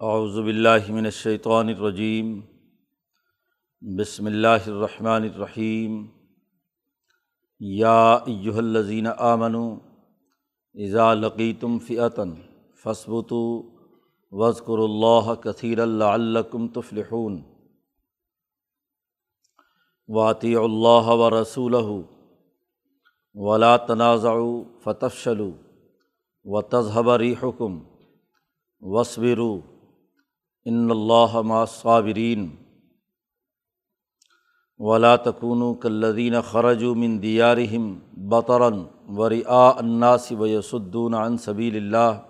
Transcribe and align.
اعوذ 0.00 0.34
باللہ 0.34 0.90
من 0.90 1.04
الشیطان 1.04 1.68
الرجیم، 1.68 2.40
بسم 3.98 4.26
اللہ 4.26 4.66
الرحمن 4.66 5.22
الرحیم۔ 5.22 6.06
یا 7.60 8.12
ایہا 8.12 8.58
الذین 8.58 9.06
آمنوا 9.18 9.76
اذا 10.74 11.14
لقیتم 11.14 11.78
فئۃ 11.78 12.18
فاثبتوا 12.82 13.62
واذکروا 14.30 14.84
اللہ 14.84 15.34
کثیرا 15.34 15.84
لعلکم 15.84 16.68
تفلحون۔ 16.68 17.42
واطیعوا 20.08 20.64
اللہ 20.64 21.06
ورسولہ، 21.06 22.02
ولا 23.34 23.76
تنازعوا 23.76 24.62
فتفشلوا 24.84 25.50
وتذهب 26.44 27.10
ريحكم، 27.10 27.78
واصبروا۔ 28.80 29.73
ان 30.66 30.90
اللہ 30.90 31.40
مع 31.44 31.64
صابرین 31.68 32.48
ولا 34.80 35.14
تکونوا 35.16 35.74
كالذین 35.74 36.40
خرجوا 36.50 36.94
من 36.94 37.20
دیارہم 37.22 37.92
بطرا 38.28 38.68
ورئاء 39.16 39.72
الناس 39.76 40.30
ویصدون 40.38 41.14
عن 41.14 41.36
سبیل 41.38 41.76
اللہ 41.76 42.22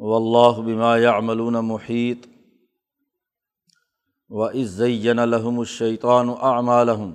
واللہ 0.00 0.60
بما 0.60 0.96
يعملون 0.98 1.54
محیط 1.66 2.26
وإذ 4.30 4.64
زین 4.68 5.20
لهم 5.26 5.60
الشیطان 5.60 6.28
اعمالهم 6.28 7.14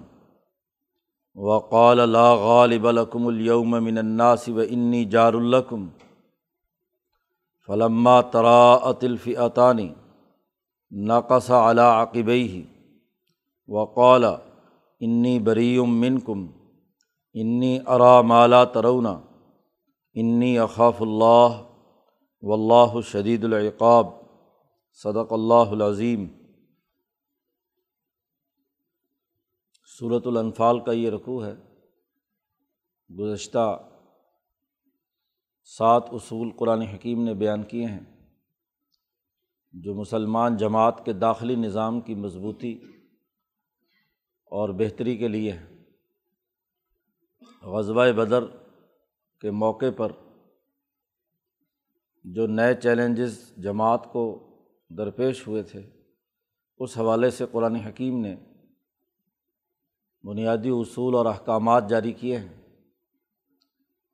وقال 1.35 1.97
لا 1.97 2.29
غالب 2.35 2.87
لكم 2.87 3.27
اليوم 3.29 3.71
من 3.83 3.97
الناس 3.97 4.49
وإني 4.49 5.03
جار 5.05 5.39
لكم 5.49 5.89
فلما 7.71 8.21
تراءت 8.21 9.03
الفئتان 9.03 9.79
نقص 10.91 11.51
على 11.51 11.81
عقبيه 11.81 12.63
وقال 13.67 14.23
انی 15.01 15.39
بريء 15.39 15.85
منكم. 15.85 16.39
انی 17.33 17.77
ارى 17.87 18.23
ما 18.23 18.47
لا 18.47 18.63
ترون. 18.63 19.05
انی 20.15 20.57
اخاف 20.59 21.01
اللہ 21.01 21.61
واللہ 22.43 23.01
شدید 23.01 23.43
العقاب. 23.43 24.07
صدق 25.03 25.33
اللہ 25.33 25.71
العظیم 25.71 26.27
صورت 29.99 30.27
الانفال 30.27 30.79
کا 30.79 30.91
یہ 30.91 31.09
رقوع 31.09 31.45
ہے، 31.45 31.53
گزشتہ 33.09 33.65
سات 35.77 36.03
اصول 36.11 36.51
قرآن 36.51 36.81
حکیم 36.81 37.23
نے 37.23 37.33
بیان 37.33 37.63
کیے 37.63 37.85
ہیں، 37.85 37.99
جو 39.73 39.93
مسلمان 39.95 40.57
جماعت 40.57 41.05
کے 41.05 41.13
داخلی 41.13 41.55
نظام 41.55 42.01
کی 42.01 42.15
مضبوطی 42.15 42.73
اور 44.51 44.69
بہتری 44.69 45.17
کے 45.17 45.27
لیے 45.27 45.51
ہے 45.51 45.65
غزبۂ 47.63 48.11
بدر 48.11 48.43
کے 49.39 49.51
موقع 49.51 49.91
پر 49.97 50.11
جو 52.23 52.47
نئے 52.47 52.75
چیلنجز 52.75 53.51
جماعت 53.57 54.11
کو 54.13 54.23
درپیش 54.89 55.47
ہوئے 55.47 55.63
تھے، 55.63 55.89
اس 56.77 56.97
حوالے 56.97 57.29
سے 57.29 57.45
قرآن 57.51 57.75
حکیم 57.75 58.21
نے 58.21 58.35
بنیادی 60.23 60.69
اصول 60.69 61.15
اور 61.15 61.25
احکامات 61.25 61.89
جاری 61.89 62.11
کیے 62.11 62.37
ہیں۔ 62.37 62.60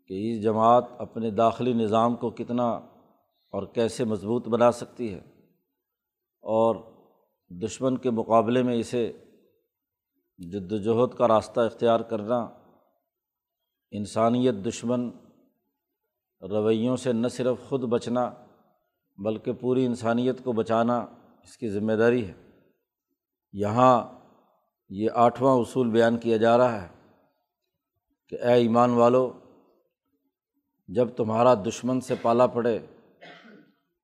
کہ 0.08 0.14
یہ 0.14 0.42
جماعت 0.42 0.86
اپنے 0.98 1.32
داخلی 1.32 1.74
نظام 1.74 2.16
کو 2.16 2.30
کتنا 2.30 2.70
اور 3.52 3.68
کیسے 3.68 4.04
مضبوط 4.04 4.48
بنا 4.48 4.72
سکتی 4.72 5.14
ہے 5.14 5.22
اور 6.42 6.76
دشمن 7.50 7.98
کے 7.98 8.10
مقابلے 8.10 8.64
میں 8.64 8.76
اسے 8.76 9.14
جد 10.38 10.72
وجہد 10.72 11.18
کا 11.18 11.28
راستہ 11.28 11.60
اختیار 11.60 12.00
کرنا 12.00 12.50
انسانیت 13.92 14.54
دشمن 14.54 15.12
رویوں 16.42 16.98
سے 16.98 17.14
نہ 17.14 17.28
صرف 17.28 17.70
خود 17.70 17.82
بچنا 17.82 18.32
بلکہ 19.18 19.54
پوری 19.54 19.86
انسانیت 19.86 20.44
کو 20.44 20.52
بچانا 20.52 20.98
اس 21.44 21.58
کی 21.58 21.70
ذمہ 21.70 21.94
داری 21.94 22.28
ہے۔ 22.28 22.34
یہاں 23.54 24.04
یہ 24.90 25.10
آٹھواں 25.14 25.56
اصول 25.56 25.90
بیان 25.90 26.18
کیا 26.18 26.38
جا 26.38 26.58
رہا 26.58 26.82
ہے 26.82 26.88
کہ 28.30 28.36
اے 28.36 28.54
ایمان 28.54 28.90
والو 28.90 29.34
جب 30.88 31.10
تمہارا 31.10 31.54
دشمن 31.54 32.02
سے 32.02 32.16
پالا 32.22 32.48
پڑے، 32.48 32.80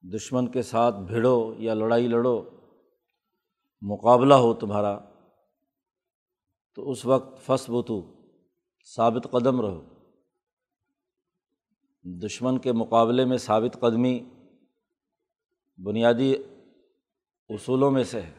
دشمن 0.01 0.47
کے 0.47 0.61
ساتھ 0.61 0.95
بھیڑو 0.95 1.53
یا 1.57 1.73
لڑائی 1.73 2.07
لڑو، 2.07 2.44
مقابلہ 3.81 4.33
ہو 4.33 4.53
تمہارا، 4.53 4.99
تو 6.75 6.91
اس 6.91 7.05
وقت 7.05 7.45
فس 7.45 7.69
بتو 7.69 8.01
ثابت 8.95 9.27
قدم 9.31 9.61
رہو۔ 9.61 9.81
دشمن 12.03 12.57
کے 12.57 12.72
مقابلے 12.72 13.25
میں 13.25 13.38
ثابت 13.38 13.79
قدمی 13.79 14.19
بنیادی 15.77 16.35
اصولوں 17.49 17.91
میں 17.91 18.03
سے 18.03 18.22
ہے۔ 18.22 18.33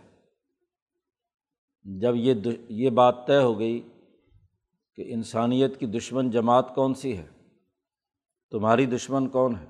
جب 1.85 2.17
یہ 2.17 2.35
یہ 2.69 2.91
بات 2.91 3.27
طے 3.27 3.37
ہو 3.37 3.59
گئی 3.59 3.89
کہ 4.95 5.15
انسانیت 5.15 5.81
کی 5.81 5.87
دشمن 5.87 6.31
جماعت 6.31 6.75
کون 6.75 6.95
سی 6.95 7.19
ہے 7.19 7.34
تمہاری 8.55 8.87
دشمن 8.87 9.29
کون 9.29 9.55
ہے؟ 9.55 9.67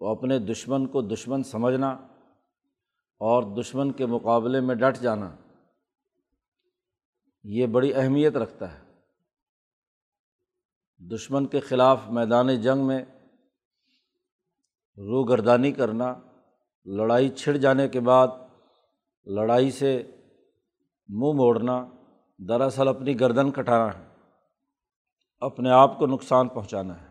وہ 0.00 0.08
اپنے 0.08 0.38
دشمن 0.38 0.86
کو 0.86 1.02
دشمن 1.02 1.42
سمجھنا 1.42 1.90
اور 3.20 3.42
دشمن 3.42 3.92
کے 3.92 4.06
مقابلے 4.06 4.60
میں 4.60 4.74
ڈٹ 4.74 5.00
جانا، 5.00 5.36
یہ 7.44 7.66
بڑی 7.66 7.94
اہمیت 7.94 8.36
رکھتا 8.36 8.72
ہے۔ 8.72 8.78
دشمن 10.98 11.46
کے 11.46 11.60
خلاف 11.60 12.00
میدان 12.08 12.60
جنگ 12.60 12.86
میں 12.86 13.04
روگردانی 14.98 15.72
کرنا، 15.72 16.14
لڑائی 16.84 17.28
چھڑ 17.28 17.56
جانے 17.56 17.88
کے 17.88 18.00
بعد 18.00 18.28
لڑائی 19.26 19.70
سے 19.70 20.02
منہ 21.08 21.32
موڑنا، 21.32 21.86
دراصل 22.38 22.88
اپنی 22.88 23.20
گردن 23.20 23.50
کٹانا 23.50 23.98
ہے، 23.98 24.04
اپنے 25.40 25.70
آپ 25.70 25.98
کو 25.98 26.06
نقصان 26.06 26.48
پہنچانا 26.48 27.00
ہے۔ 27.00 27.09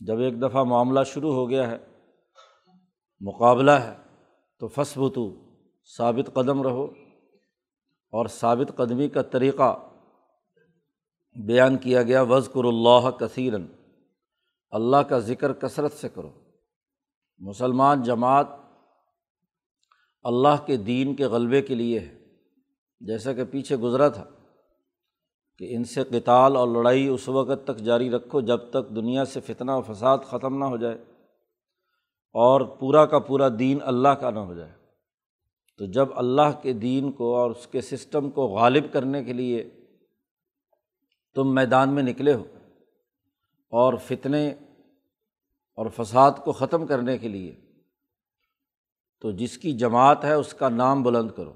جب 0.00 0.18
ایک 0.18 0.42
دفعہ 0.42 0.64
معاملہ 0.64 1.00
شروع 1.06 1.34
ہو 1.34 1.50
گیا 1.50 1.70
ہے، 1.70 1.78
مقابلہ 3.20 3.70
ہے، 3.70 3.96
تو 4.58 4.68
فصبتو 4.68 5.36
ثابت 5.96 6.34
قدم 6.34 6.62
رہو۔ 6.62 6.84
اور 8.12 8.26
ثابت 8.26 8.76
قدمی 8.76 9.08
کا 9.08 9.22
طریقہ 9.22 9.88
بیان 11.46 11.78
کیا 11.78 12.02
گیا 12.02 12.22
وزقر 12.22 12.64
اللہ 12.64 13.10
کثیرن 13.10 13.66
اللہ 14.70 14.96
کا 14.96 15.18
ذکر 15.18 15.52
کثرت 15.52 15.92
سے 15.92 16.08
کرو۔ 16.08 16.30
مسلمان 17.38 18.02
جماعت 18.02 18.46
اللہ 20.22 20.66
کے 20.66 20.76
دین 20.76 21.14
کے 21.14 21.26
غلبے 21.26 21.62
کے 21.62 21.74
لیے 21.74 22.00
ہے، 22.00 22.18
جیسا 23.00 23.32
کہ 23.32 23.44
پیچھے 23.44 23.76
گزرا 23.76 24.08
تھا۔ 24.08 24.24
کہ 25.60 25.76
ان 25.76 25.84
سے 25.84 26.04
کتال 26.04 26.56
اور 26.56 26.68
لڑائی 26.68 27.08
اس 27.08 27.28
وقت 27.28 27.64
تک 27.64 27.76
جاری 27.76 28.10
رکھو 28.10 28.40
جب 28.40 28.70
تک 28.70 28.96
دنیا 28.96 29.24
سے 29.24 29.40
فتنہ 29.40 29.70
و 29.70 29.82
فساد 29.82 30.18
ختم 30.18 30.58
نہ 30.58 30.64
ہو 30.64 30.76
جائے 30.76 30.94
اور 32.32 32.60
پورا 32.60 33.06
کا 33.06 33.18
پورا 33.18 33.48
دین 33.58 33.78
اللہ 33.82 34.08
کا 34.08 34.30
نہ 34.30 34.38
ہو 34.38 34.54
جائے۔ 34.54 34.72
تو 35.78 35.86
جب 35.86 36.08
اللہ 36.16 36.60
کے 36.62 36.72
دین 36.72 37.12
کو 37.12 37.36
اور 37.36 37.50
اس 37.50 37.66
کے 37.66 37.80
سسٹم 37.80 38.30
کو 38.30 38.46
غالب 38.46 38.92
کرنے 38.92 39.24
کے 39.24 39.32
لیے 39.32 39.70
تم 41.34 41.54
میدان 41.54 41.94
میں 41.94 42.02
نکلے 42.02 42.34
ہو 42.34 42.44
اور 43.70 43.94
فتنے 43.94 44.48
اور 45.74 45.86
فساد 45.96 46.30
کو 46.44 46.52
ختم 46.52 46.86
کرنے 46.86 47.18
کے 47.18 47.28
لیے، 47.28 47.56
تو 49.20 49.30
جس 49.30 49.58
کی 49.58 49.72
جماعت 49.72 50.24
ہے 50.24 50.32
اس 50.32 50.54
کا 50.54 50.68
نام 50.68 51.02
بلند 51.02 51.30
کرو۔ 51.30 51.52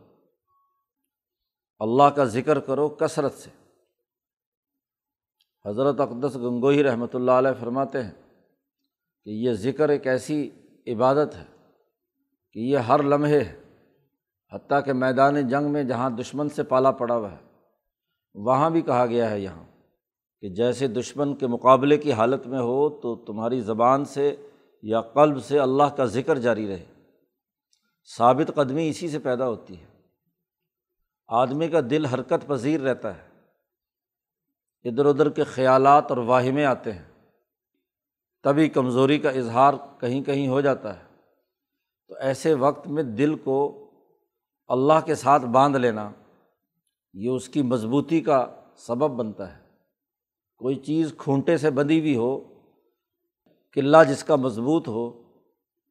اللہ 1.78 2.02
کا 2.02 2.24
ذکر 2.24 2.60
کرو 2.60 2.88
کثرت 2.88 3.34
سے۔ 3.34 3.63
حضرت 5.66 6.00
اقدس 6.00 6.36
گنگوئی 6.36 6.82
رحمۃ 6.82 7.14
اللہ 7.14 7.30
علیہ 7.30 7.60
فرماتے 7.60 8.02
ہیں 8.02 8.10
کہ 9.24 9.30
یہ 9.30 9.52
ذکر 9.52 9.88
ایک 9.88 10.06
ایسی 10.06 10.50
عبادت 10.86 11.36
ہے 11.36 11.44
کہ 12.52 12.58
یہ 12.58 12.78
ہر 12.78 13.02
لمحے 13.02 13.44
ہے، 13.44 13.60
حتیٰ 14.52 14.84
کہ 14.84 14.92
میدان 14.92 15.48
جنگ 15.48 15.72
میں 15.72 15.84
جہاں 15.84 16.10
دشمن 16.10 16.48
سے 16.48 16.62
پالا 16.62 16.90
پڑا 16.90 17.16
ہوا 17.16 17.32
ہے، 17.32 17.36
وہاں 18.34 18.70
بھی 18.70 18.80
کہا 18.80 19.06
گیا 19.06 19.30
ہے 19.30 19.40
یہاں 19.40 19.64
کہ 20.40 20.48
جیسے 20.48 20.86
دشمن 20.86 21.36
کے 21.36 21.46
مقابلے 21.46 21.96
کی 21.96 22.12
حالت 22.12 22.46
میں 22.46 22.58
ہو 22.58 22.88
تو 23.00 23.16
تمہاری 23.16 23.60
زبان 23.60 24.04
سے 24.04 24.36
یا 24.82 25.00
قلب 25.00 25.44
سے 25.44 25.58
اللہ 25.58 25.96
کا 25.96 26.04
ذکر 26.04 26.38
جاری 26.38 26.68
رہے۔ 26.68 26.84
ثابت 28.16 28.50
قدمی 28.54 28.88
اسی 28.88 29.08
سے 29.08 29.18
پیدا 29.18 29.48
ہوتی 29.48 29.80
ہے۔ 29.80 29.86
آدمی 31.28 31.68
کا 31.68 31.80
دل 31.90 32.04
حرکت 32.04 32.46
پذیر 32.46 32.80
رہتا 32.80 33.16
ہے۔ 33.16 33.33
ادھر 34.84 35.06
ادھر 35.06 35.28
کے 35.28 35.44
خیالات 35.44 36.04
اور 36.08 36.16
واہمیں 36.16 36.64
آتے 36.64 36.92
ہیں۔ 36.92 37.04
تبھی 38.42 38.68
کمزوری 38.68 39.18
کا 39.18 39.30
اظہار 39.30 39.74
کہیں 40.00 40.22
کہیں 40.22 40.48
ہو 40.48 40.60
جاتا 40.60 40.98
ہے۔ 40.98 41.04
تو 42.08 42.14
ایسے 42.14 42.54
وقت 42.54 42.88
میں 42.88 43.02
دل 43.02 43.38
کو 43.38 43.90
اللہ 44.68 45.00
کے 45.04 45.14
ساتھ 45.14 45.42
باندھ 45.42 45.76
لینا، 45.76 46.10
یہ 47.12 47.30
اس 47.30 47.48
کی 47.48 47.62
مضبوطی 47.62 48.20
کا 48.20 48.60
سبب 48.76 49.10
بنتا 49.10 49.56
ہے۔ 49.56 49.62
کوئی 50.56 50.74
چیز 50.74 51.14
کھونٹے 51.18 51.56
سے 51.56 51.70
بندھی 51.70 52.00
ہوئی 52.00 52.16
ہو، 52.16 52.60
قلعہ 53.72 54.04
جس 54.04 54.24
کا 54.24 54.36
مضبوط 54.36 54.88
ہو، 54.88 55.22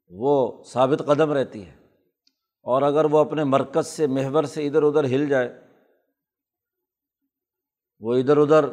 وہ 0.10 0.64
ثابت 0.64 1.02
قدم 1.06 1.32
رہتی 1.32 1.66
ہے۔ 1.66 1.76
اور 2.64 2.82
اگر 2.82 3.06
وہ 3.06 3.20
اپنے 3.20 3.44
مرکز 3.44 3.88
سے، 3.88 4.08
محور 4.08 4.44
سے 4.44 4.68
ادھر 4.68 4.84
ادھر 4.84 5.04
ہل 5.04 5.30
جائے، 5.30 5.62
وہ 8.00 8.16
ادھر 8.16 8.38
ادھر 8.38 8.66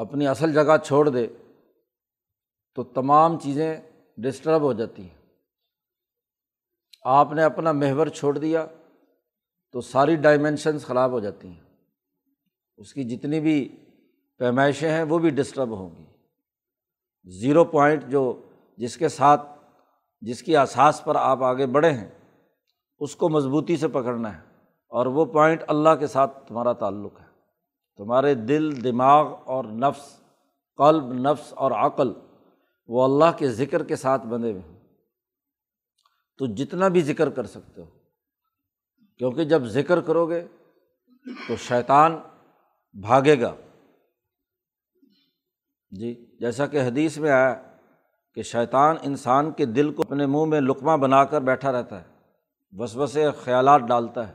اپنی 0.00 0.26
اصل 0.26 0.52
جگہ 0.52 0.76
چھوڑ 0.84 1.08
دے 1.08 1.26
تو 2.74 2.82
تمام 2.82 3.38
چیزیں 3.38 3.80
ڈسٹرب 4.16 4.60
ہو 4.60 4.72
جاتی 4.72 5.02
ہیں۔ 5.02 5.34
آپ 7.04 7.32
نے 7.32 7.42
اپنا 7.42 7.72
محور 7.72 8.06
چھوڑ 8.06 8.38
دیا 8.38 8.66
تو 9.72 9.80
ساری 9.80 10.16
ڈائمینشنس 10.16 10.84
خراب 10.84 11.10
ہو 11.10 11.20
جاتی 11.20 11.48
ہیں۔ 11.48 11.60
اس 12.76 12.94
کی 12.94 13.04
جتنی 13.04 13.40
بھی 13.40 13.76
پیمائشیں 14.38 14.90
ہیں 14.90 15.02
وہ 15.02 15.18
بھی 15.18 15.30
ڈسٹرب 15.30 15.70
ہوں 15.78 15.90
گی۔ 15.98 16.04
زیرو 17.40 17.64
پوائنٹ 17.64 18.04
جو 18.08 18.42
جس 18.76 18.96
کے 18.96 19.08
ساتھ 19.08 19.42
جس 20.20 20.42
کی 20.42 20.56
اساس 20.56 21.04
پر 21.04 21.16
آپ 21.16 21.42
آگے 21.42 21.66
بڑھے 21.66 21.90
ہیں، 21.90 22.10
اس 22.98 23.16
کو 23.16 23.28
مضبوطی 23.28 23.76
سے 23.76 23.88
پکڑنا 23.88 24.36
ہے 24.36 24.42
اور 24.88 25.06
وہ 25.06 25.24
پوائنٹ 25.24 25.62
اللہ 25.68 25.94
کے 26.00 26.06
ساتھ 26.06 26.48
تمہارا 26.48 26.72
تعلق 26.72 27.20
ہے۔ 27.20 27.29
تمہارے 28.00 28.34
دل، 28.34 28.84
دماغ 28.84 29.34
اور 29.44 29.64
نفس، 29.64 30.20
قلب، 30.76 31.12
نفس 31.12 31.52
اور 31.52 31.70
عقل 31.70 32.12
وہ 32.88 33.04
اللہ 33.04 33.38
کے 33.38 33.48
ذکر 33.48 33.84
کے 33.84 33.96
ساتھ 33.96 34.26
بندھے 34.26 34.50
ہوئے 34.50 34.62
ہیں۔ 34.62 34.78
تو 36.38 36.46
جتنا 36.46 36.88
بھی 36.88 37.02
ذکر 37.02 37.30
کر 37.30 37.46
سکتے 37.46 37.80
ہو، 37.80 37.86
کیونکہ 39.18 39.44
جب 39.44 39.64
ذکر 39.64 40.00
کرو 40.00 40.28
گے 40.28 40.46
تو 41.48 41.56
شیطان 41.56 42.18
بھاگے 42.92 43.40
گا۔ 43.40 43.54
جی 45.90 46.36
جیسا 46.40 46.66
کہ 46.66 46.80
حدیث 46.80 47.18
میں 47.18 47.30
آیا 47.30 47.54
کہ 48.34 48.42
شیطان 48.42 48.96
انسان 49.02 49.52
کے 49.52 49.64
دل 49.66 49.94
کو 49.94 50.02
اپنے 50.02 50.26
منہ 50.26 50.44
میں 50.44 50.60
لقمہ 50.60 50.96
بنا 50.96 51.24
کر 51.24 51.40
بیٹھا 51.40 51.72
رہتا 51.72 52.00
ہے 52.00 52.08
بس 52.72 53.16
خیالات 53.44 53.80
ڈالتا 53.80 54.28
ہے، 54.28 54.34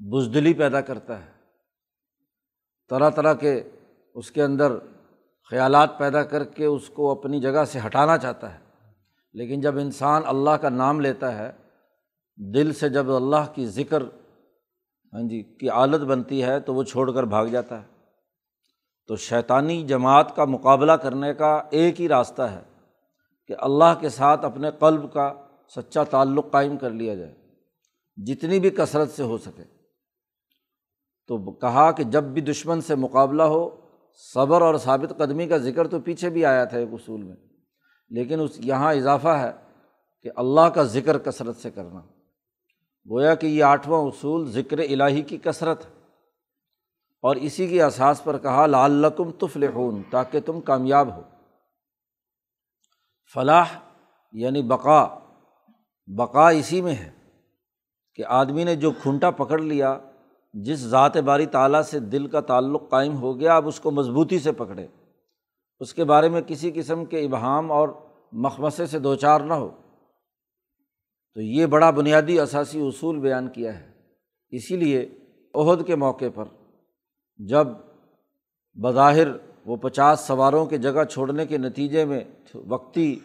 بزدلی 0.00 0.54
پیدا 0.54 0.80
کرتا 0.80 1.26
ہے۔ 1.26 1.37
طرح 2.90 3.10
طرح 3.10 3.34
کے 3.34 3.62
اس 4.14 4.30
کے 4.30 4.42
اندر 4.42 4.72
خیالات 5.50 5.98
پیدا 5.98 6.22
کر 6.22 6.44
کے 6.44 6.64
اس 6.64 6.88
کو 6.88 7.10
اپنی 7.10 7.40
جگہ 7.40 7.64
سے 7.64 7.78
ہٹانا 7.86 8.18
چاہتا 8.18 8.54
ہے۔ 8.54 8.58
لیکن 9.32 9.60
جب 9.60 9.76
انسان 9.76 10.22
اللہ 10.26 10.50
کا 10.50 10.68
نام 10.68 11.00
لیتا 11.00 11.38
ہے، 11.38 11.52
دل 12.36 12.72
سے 12.72 12.88
جب 12.88 13.10
اللہ 13.10 13.52
کی 13.54 13.66
ذکر 13.66 14.02
ہاں 15.12 15.28
جی 15.28 15.42
کی 15.42 15.68
عادت 15.68 16.00
بنتی 16.00 16.42
ہے، 16.42 16.60
تو 16.60 16.74
وہ 16.74 16.82
چھوڑ 16.82 17.12
کر 17.12 17.22
بھاگ 17.22 17.46
جاتا 17.46 17.82
ہے۔ 17.82 17.86
تو 19.06 19.16
شیطانی 19.16 19.86
جماعت 19.86 20.36
کا 20.36 20.44
مقابلہ 20.44 20.92
کرنے 20.92 21.34
کا 21.34 21.62
ایک 21.70 22.00
ہی 22.00 22.08
راستہ 22.08 22.42
ہے 22.42 22.62
کہ 23.46 23.54
اللہ 23.58 23.94
کے 24.00 24.08
ساتھ 24.08 24.44
اپنے 24.44 24.70
قلب 24.78 25.12
کا 25.12 25.32
سچا 25.76 26.04
تعلق 26.04 26.50
قائم 26.50 26.76
کر 26.76 26.90
لیا 26.90 27.14
جائے، 27.14 27.34
جتنی 28.16 28.60
بھی 28.60 28.70
کثرت 28.70 29.10
سے 29.10 29.22
ہو 29.22 29.38
سکے۔ 29.38 29.77
تو 31.28 31.52
کہا 31.52 31.92
کہ 31.92 32.04
جب 32.04 32.24
بھی 32.24 32.42
دشمن 32.42 32.80
سے 32.80 32.94
مقابلہ 32.94 33.42
ہو، 33.42 33.76
صبر 34.34 34.62
اور 34.62 34.74
ثابت 34.74 35.18
قدمی 35.18 35.46
کا 35.46 35.56
ذکر 35.56 35.88
تو 35.88 36.00
پیچھے 36.00 36.30
بھی 36.30 36.44
آیا 36.44 36.64
تھا 36.64 36.78
ایک 36.78 36.88
اصول 36.92 37.22
میں۔ 37.22 37.36
لیکن 38.10 38.40
اس 38.40 38.50
یہاں 38.58 38.94
اضافہ 38.94 39.28
ہے 39.28 39.52
کہ 40.22 40.30
اللہ 40.36 40.60
کا 40.60 40.82
ذکر 40.82 41.18
کثرت 41.18 41.56
سے 41.56 41.70
کرنا۔ 41.70 42.00
گویا 43.10 43.34
کہ 43.34 43.46
یہ 43.46 43.64
آٹھواں 43.64 44.00
اصول 44.00 44.50
ذکر 44.50 44.78
الہی 44.78 45.22
کی 45.22 45.38
کثرت 45.38 45.86
ہے۔ 45.86 45.90
اور 47.22 47.36
اسی 47.36 47.66
کے 47.66 47.82
احساس 47.82 48.24
پر 48.24 48.38
کہا، 48.38 48.66
لعلکم 48.66 49.30
تفلحون، 49.30 50.02
تاکہ 50.10 50.40
تم 50.40 50.60
کامیاب 50.60 51.16
ہو۔ 51.16 51.22
فلاح 53.34 53.64
یعنی 54.32 54.62
بقا 54.62 55.18
بقا 56.06 56.48
اسی 56.48 56.80
میں 56.80 56.94
ہے 56.94 57.10
کہ 58.14 58.24
آدمی 58.26 58.64
نے 58.64 58.76
جو 58.76 58.90
کھنٹا 58.90 59.30
پکڑ 59.30 59.58
لیا 59.58 59.98
جس 60.52 60.78
ذات 60.78 61.16
باری 61.16 61.46
تعالیٰ 61.46 61.82
سے 61.82 62.00
دل 62.00 62.26
کا 62.26 62.40
تعلق 62.40 62.90
قائم 62.90 63.16
ہو 63.16 63.40
گیا 63.40 63.56
اب 63.56 63.68
اس 63.68 63.80
کو 63.80 63.90
مضبوطی 63.90 64.38
سے 64.38 64.52
پکڑے 64.52 64.86
اس 65.80 65.94
کے 65.94 66.04
بارے 66.04 66.28
میں 66.28 66.40
کسی 66.40 66.70
قسم 66.74 67.04
کے 67.04 67.24
ابہام 67.24 67.72
اور 67.72 67.88
مخمصے 68.32 68.86
سے 68.86 68.98
دو 68.98 69.14
چار 69.14 69.40
نہ 69.40 69.54
ہو۔ 69.54 69.68
تو 71.34 71.40
یہ 71.40 71.66
بڑا 71.66 71.90
بنیادی 71.90 72.40
اثاثی 72.40 72.86
اصول 72.86 73.18
بیان 73.18 73.48
کیا 73.48 73.80
ہے۔ 73.80 73.90
اسی 74.50 74.76
لیے 74.76 75.10
عہد 75.54 75.86
کے 75.86 75.96
موقع 75.96 76.24
پر 76.34 76.44
جب 77.36 77.66
بظاہر 78.74 79.28
وہ 79.66 79.76
پچاس 79.76 80.20
سواروں 80.20 80.66
کے 80.66 80.78
جگہ 80.78 81.04
چھوڑنے 81.04 81.46
کے 81.46 81.58
نتیجے 81.58 82.04
میں 82.04 82.20
وقتی 82.54 83.18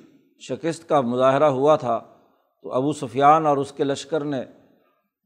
شکست 0.49 0.89
کا 0.89 1.01
مظاہرہ 1.01 1.43
ہوا 1.43 1.75
تھا، 1.75 1.99
تو 2.61 2.73
ابو 2.73 2.93
سفیان 2.93 3.45
اور 3.45 3.57
اس 3.57 3.71
کے 3.71 3.83
لشکر 3.83 4.23
نے 4.23 4.43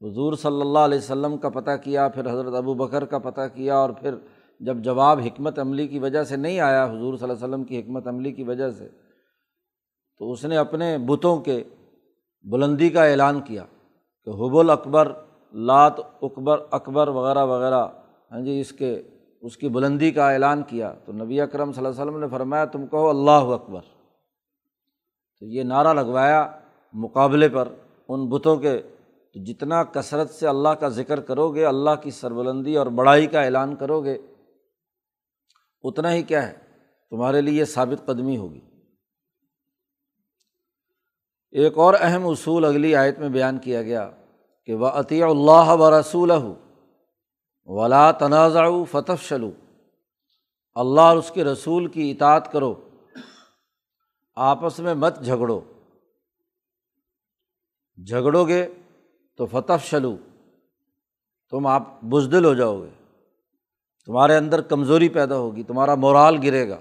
حضور 0.02 0.32
صلی 0.32 0.60
اللہ 0.60 0.78
علیہ 0.78 0.98
وسلم 0.98 1.36
کا 1.36 1.48
پتہ 1.48 1.70
کیا، 1.84 2.08
پھر 2.08 2.30
حضرت 2.30 2.54
ابو 2.54 2.74
بکر 2.74 3.04
کا 3.04 3.18
پتہ 3.18 3.40
کیا 3.54 3.76
اور 3.76 3.90
پھر 3.90 4.14
جب 4.60 4.76
جواب 4.76 5.20
حکمت 5.24 5.58
عملی 5.58 5.86
کی 5.88 5.98
وجہ 5.98 6.22
سے 6.22 6.36
نہیں 6.36 6.60
آیا، 6.60 6.84
حضور 6.84 7.16
صلی 7.16 7.30
اللہ 7.30 7.32
علیہ 7.32 7.44
وسلم 7.44 7.64
کی 7.64 7.80
حکمت 7.80 8.06
عملی 8.06 8.32
کی 8.32 8.42
وجہ 8.42 8.70
سے، 8.70 8.88
تو 10.18 10.32
اس 10.32 10.44
نے 10.44 10.56
اپنے 10.56 10.98
بتوں 10.98 11.36
کے 11.36 11.62
بلندی 12.44 12.90
کا 12.90 13.04
اعلان 13.04 13.40
کیا 13.40 13.64
کہ 14.24 14.30
حب 14.30 14.58
الاکبر، 14.58 15.12
لات 15.54 16.00
اکبر 16.22 16.60
اکبر 16.70 17.08
وغیرہ 17.08 17.44
وغیرہ 17.44 17.86
ہاں 18.30 18.40
جی 18.40 18.60
اس 18.60 18.72
کے، 18.72 19.02
اس 19.42 19.56
کی 19.56 19.68
بلندی 19.68 20.10
کا 20.10 20.30
اعلان 20.30 20.62
کیا۔ 20.62 20.92
تو 21.04 21.12
نبی 21.12 21.40
اکرم 21.40 21.72
صلی 21.72 21.86
اللہ 21.86 22.02
علیہ 22.02 22.10
وسلم 22.10 22.20
نے 22.20 22.26
فرمایا، 22.30 22.64
تم 22.64 22.86
کہو 22.86 23.08
اللہ 23.08 23.52
اکبر۔ 23.54 23.80
تو 25.40 25.46
یہ 25.46 25.62
نعرہ 25.62 25.94
لگوایا 25.94 26.46
مقابلے 26.92 27.48
پر 27.48 27.68
ان 28.08 28.28
بتوں 28.28 28.56
کے 28.56 28.80
تو 29.38 29.44
جتنا 29.44 29.82
کثرت 29.84 30.30
سے 30.30 30.46
اللہ 30.48 30.68
کا 30.68 30.88
ذکر 30.88 31.20
کرو 31.20 31.48
گے 31.54 31.64
اللہ 31.66 31.94
کی 32.02 32.10
سربلندی 32.10 32.76
اور 32.76 32.86
بڑائی 32.86 33.26
کا 33.26 33.40
اعلان 33.40 33.76
کرو 33.76 34.04
گے 34.04 34.14
اتنا 35.84 36.12
ہی 36.12 36.22
کیا 36.22 36.46
ہے، 36.48 36.54
تمہارے 37.10 37.40
لیے 37.40 37.64
ثابت 37.64 38.06
قدمی 38.06 38.36
ہوگی۔ 38.36 38.60
ایک 41.50 41.78
اور 41.78 41.94
اہم 42.00 42.26
اصول 42.28 42.64
اگلی 42.64 42.94
آیت 42.96 43.18
میں 43.18 43.28
بیان 43.28 43.58
کیا 43.58 43.82
گیا 43.82 44.10
کہ 44.68 44.74
وہ 44.74 44.86
عطی 44.86 45.22
اللہ 45.22 45.70
و 45.70 46.00
رسول 46.00 46.30
ولا 47.68 48.10
تنازع 48.12 48.66
فتح 48.90 49.22
شلو 49.22 49.50
اللہ 50.74 51.00
اور 51.00 51.16
اس 51.16 51.30
کے 51.30 51.44
رسول 51.44 51.86
کی 51.86 52.10
اطاعت 52.10 52.52
کرو، 52.52 52.74
آپس 54.36 54.80
میں 54.80 54.94
مت 54.94 55.22
جھگڑو۔ 55.24 55.60
جھگڑو 57.98 58.46
گے 58.48 58.66
تو 59.38 59.46
فتح 59.46 59.72
شلو 59.82 60.16
تم 61.50 61.66
آپ 61.66 62.02
بزدل 62.02 62.44
ہو 62.44 62.54
جاؤ 62.54 62.82
گے۔ 62.82 62.90
تمہارے 64.06 64.36
اندر 64.36 64.60
کمزوری 64.60 65.08
پیدا 65.08 65.36
ہوگی، 65.36 65.62
تمہارا 65.62 65.94
مورال 65.94 66.36
گرے 66.42 66.68
گا، 66.68 66.80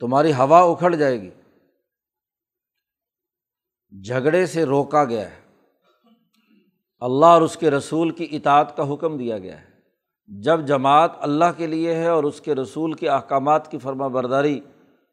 تمہاری 0.00 0.32
ہوا 0.32 0.60
اکھڑ 0.60 0.94
جائے 0.94 1.22
گی۔ 1.22 1.30
جھگڑے 4.02 4.46
سے 4.46 4.64
روکا 4.64 5.04
گیا 5.04 5.30
ہے۔ 5.30 5.40
اللہ 7.00 7.26
اور 7.26 7.42
اس 7.42 7.56
کے 7.56 7.70
رسول 7.70 8.10
کی 8.10 8.28
اطاعت 8.30 8.76
کا 8.76 8.94
حکم 8.94 9.16
دیا 9.16 9.38
گیا 9.38 9.60
ہے۔ 9.60 9.66
جب 10.26 10.66
جماعت 10.66 11.12
اللہ 11.20 11.52
کے 11.56 11.66
لیے 11.66 11.94
ہے 11.94 12.06
اور 12.06 12.24
اس 12.24 12.40
کے 12.40 12.54
رسول 12.54 12.92
کے 12.92 13.08
احکامات 13.08 13.70
کی 13.70 13.78
فرما 13.78 14.06
برداری 14.06 14.60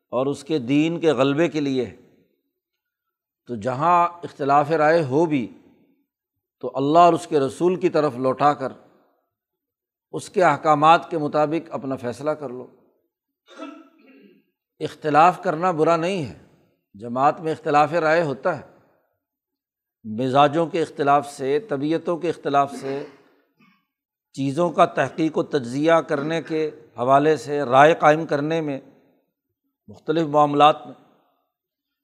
اور 0.10 0.25
اس 0.25 0.44
کے 0.44 0.60
دین 0.60 1.00
کے 1.00 1.12
غلبے 1.12 1.48
کے 1.48 1.60
لیے 1.60 1.86
ہے، 1.86 1.96
تو 3.48 3.56
جہاں 3.56 4.08
اختلاف 4.24 4.72
رائے 4.72 5.04
ہو 5.04 5.25
بھی 5.25 5.48
تو 6.60 6.72
اللہ 6.76 7.00
اور 7.00 7.14
اس 7.14 7.28
کے 7.28 7.40
رسول 7.40 7.76
کی 7.76 7.90
طرف 7.90 8.16
لوٹا 8.16 8.54
کر، 8.54 8.72
اس 10.12 10.30
کے 10.30 10.44
احکامات 10.44 11.10
کے 11.10 11.18
مطابق 11.18 11.74
اپنا 11.74 11.96
فیصلہ 11.96 12.32
کر 12.32 12.50
لو۔ 12.50 12.68
اختلاف 14.80 15.44
کرنا 15.44 15.72
برا 15.72 15.96
نہیں 15.96 16.26
ہے۔ 16.26 16.46
جماعت 16.94 17.42
میں 17.42 17.52
اختلاف 17.52 17.94
رائے 17.94 18.22
ہوتا 18.22 18.60
ہے۔ 18.60 18.76
مزاجوں 20.04 20.66
کے 20.68 20.82
اختلاف 20.82 21.32
سے، 21.32 21.60
طبیعتوں 21.60 22.18
کے 22.18 22.30
اختلاف 22.30 22.74
سے، 22.74 23.06
چیزوں 24.34 24.70
کا 24.70 24.86
تحقیق 24.86 25.38
و 25.38 25.44
تجزیہ 25.44 25.94
کرنے 25.94 26.42
کے 26.42 26.72
حوالے 26.98 27.38
سے 27.38 27.62
رائے 27.62 27.96
قائم 28.00 28.26
کرنے 28.26 28.62
میں 28.62 28.82
مختلف 29.88 30.28
معاملات 30.28 30.88
میں۔ 30.88 30.94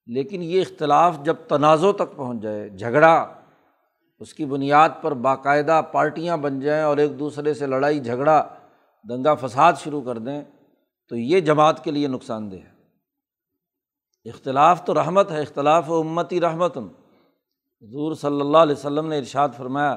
لیکن 0.05 0.41
یہ 0.43 0.61
اختلاف 0.61 1.17
جب 1.23 1.35
تنازع 1.47 1.91
تک 1.91 2.15
پہنچ 2.15 2.41
جائے، 2.41 2.69
جھگڑا 2.69 3.40
اس 4.21 4.33
کی 4.33 4.45
بنیاد 4.45 4.89
پر 5.01 5.13
باقاعدہ 5.13 5.81
پارٹیاں 5.91 6.37
بن 6.37 6.59
جائیں 6.59 6.83
اور 6.83 6.97
ایک 6.97 7.19
دوسرے 7.19 7.53
سے 7.53 7.65
لڑائی، 7.65 7.99
جھگڑا، 7.99 8.47
دنگا 9.09 9.33
فساد 9.35 9.73
شروع 9.79 10.01
کر 10.01 10.17
دیں، 10.17 10.43
تو 11.09 11.15
یہ 11.15 11.39
جماعت 11.39 11.83
کے 11.83 11.91
لیے 11.91 12.07
نقصان 12.07 12.51
دہ 12.51 12.55
ہے۔ 12.55 12.71
اختلاف 14.29 14.85
تو 14.85 14.93
رحمت 14.93 15.31
ہے، 15.31 15.41
اختلاف 15.41 15.89
و 15.89 15.99
امتی 15.99 16.41
رحمت 16.41 16.77
حضور 16.77 18.15
صلی 18.15 18.41
اللہ 18.41 18.57
علیہ 18.57 18.75
وسلم 18.75 19.07
نے 19.07 19.17
ارشاد 19.17 19.49
فرمایا، 19.57 19.91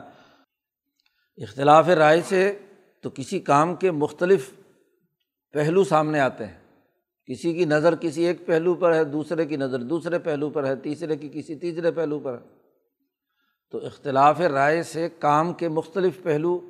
اختلاف 1.37 1.89
رائے 1.89 2.23
سے 2.23 2.59
تو 3.03 3.11
کسی 3.11 3.41
کام 3.41 3.75
کے 3.75 3.91
مختلف 3.91 4.51
پہلو 5.53 5.85
سامنے 5.85 6.21
آتے 6.21 6.47
ہیں۔ 6.47 6.59
کسی 7.27 7.55
کی 7.55 7.65
نظر 7.65 7.95
کسی 7.97 8.25
ایک 8.25 8.47
پہلو 8.47 8.75
پر 8.75 8.95
ہے، 8.95 9.05
دوسرے 9.05 9.47
کی 9.47 9.57
نظر 9.57 9.83
دوسرے 9.83 10.19
پہلو 10.19 10.51
پر 10.51 10.67
ہے، 10.67 10.77
تیسرے 10.77 11.17
کی 11.17 11.29
کسی 11.29 11.55
تیسرے 11.55 11.91
پہلو 11.91 12.19
پر 12.19 12.39
ہے۔ 12.39 12.64
تو 13.75 13.87
اختلاف 13.87 14.41
رائے 14.41 14.83
سے 14.83 15.09
کام 15.09 15.53
کے 15.53 15.69
مختلف 15.69 16.23
پہلو 16.23 16.61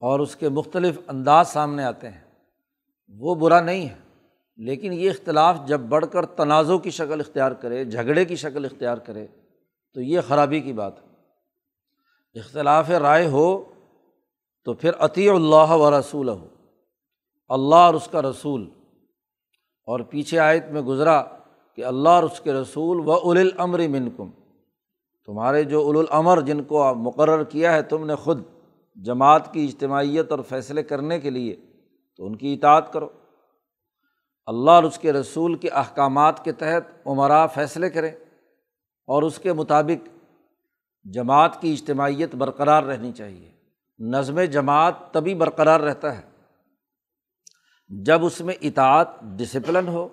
اور 0.00 0.20
اس 0.20 0.36
کے 0.36 0.48
مختلف 0.48 0.98
انداز 1.08 1.48
سامنے 1.48 1.84
آتے 1.84 2.08
ہیں۔ 2.08 2.20
وہ 3.08 3.34
برا 3.34 3.60
نہیں 3.60 3.88
ہے، 3.88 3.94
لیکن 4.56 4.92
یہ 4.92 5.10
اختلاف 5.10 5.56
جب 5.66 5.80
بڑھ 5.80 6.04
کر 6.12 6.26
تنازع 6.26 6.76
کی 6.76 6.90
شکل 6.90 7.20
اختیار 7.20 7.52
کرے، 7.52 7.84
جھگڑے 7.84 8.24
کی 8.24 8.36
شکل 8.36 8.64
اختیار 8.64 8.98
کرے، 8.98 9.26
تو 9.94 10.00
یہ 10.00 10.20
خرابی 10.28 10.60
کی 10.60 10.72
بات 10.72 10.92
ہے۔ 10.98 11.08
اختلاف 12.38 12.90
رائے 12.90 13.26
ہو 13.26 13.64
تو 14.64 14.74
پھر 14.74 14.90
عطی 14.98 15.28
اللہ 15.28 15.70
و 15.70 16.00
رسول 16.00 16.28
ہو 16.28 16.48
اللہ 17.48 17.74
اور 17.74 17.94
اس 17.94 18.08
کا 18.10 18.22
رسول۔ 18.22 18.70
اور 19.86 20.00
پیچھے 20.00 20.38
آیت 20.38 20.64
میں 20.70 20.82
گزرا 20.82 21.24
کہ 21.74 21.84
اللہ 21.84 22.08
اور 22.08 22.22
اس 22.22 22.40
کے 22.40 22.52
رسول 22.52 23.08
و 23.08 23.12
اول 23.12 23.38
الامر 23.38 23.78
منکم۔ 23.78 24.30
تمہارے 25.26 25.64
جو 25.64 25.88
الامر 25.88 26.40
جن 26.40 26.62
کو 26.62 26.94
مقرر 26.94 27.44
کیا 27.44 27.72
ہے 27.72 27.82
تم 27.82 28.06
نے 28.06 28.14
خود 28.14 28.42
جماعت 28.96 29.52
کی 29.52 29.64
اجتماعیت 29.64 30.30
اور 30.30 30.38
فیصلے 30.48 30.82
کرنے 30.82 31.20
کے 31.20 31.30
لیے، 31.30 31.56
تو 32.16 32.26
ان 32.26 32.36
کی 32.36 32.54
اطاعت 32.54 32.92
کرو۔ 32.92 33.08
اللہ 34.46 34.70
اور 34.70 34.82
اس 34.82 34.98
کے 34.98 35.12
رسول 35.12 35.54
کے 35.54 35.68
احکامات 35.68 36.44
کے 36.44 36.52
تحت 36.52 37.06
عمرا 37.06 37.46
فیصلے 37.46 37.90
کریں 37.90 38.10
اور 39.06 39.22
اس 39.22 39.38
کے 39.38 39.52
مطابق 39.52 40.08
جماعت 41.04 41.60
کی 41.60 41.72
اجتماعیت 41.72 42.34
برقرار 42.34 42.82
رہنی 42.82 43.12
چاہیے۔ 43.12 43.50
نظم 43.98 44.40
جماعت 44.40 44.94
تبھی 45.12 45.34
برقرار 45.34 45.80
رہتا 45.80 46.18
ہے 46.18 46.22
جب 47.88 48.24
اس 48.24 48.40
میں 48.40 48.54
اطاعت 48.60 49.20
ڈسپلن 49.20 49.88
ہو، 49.88 50.08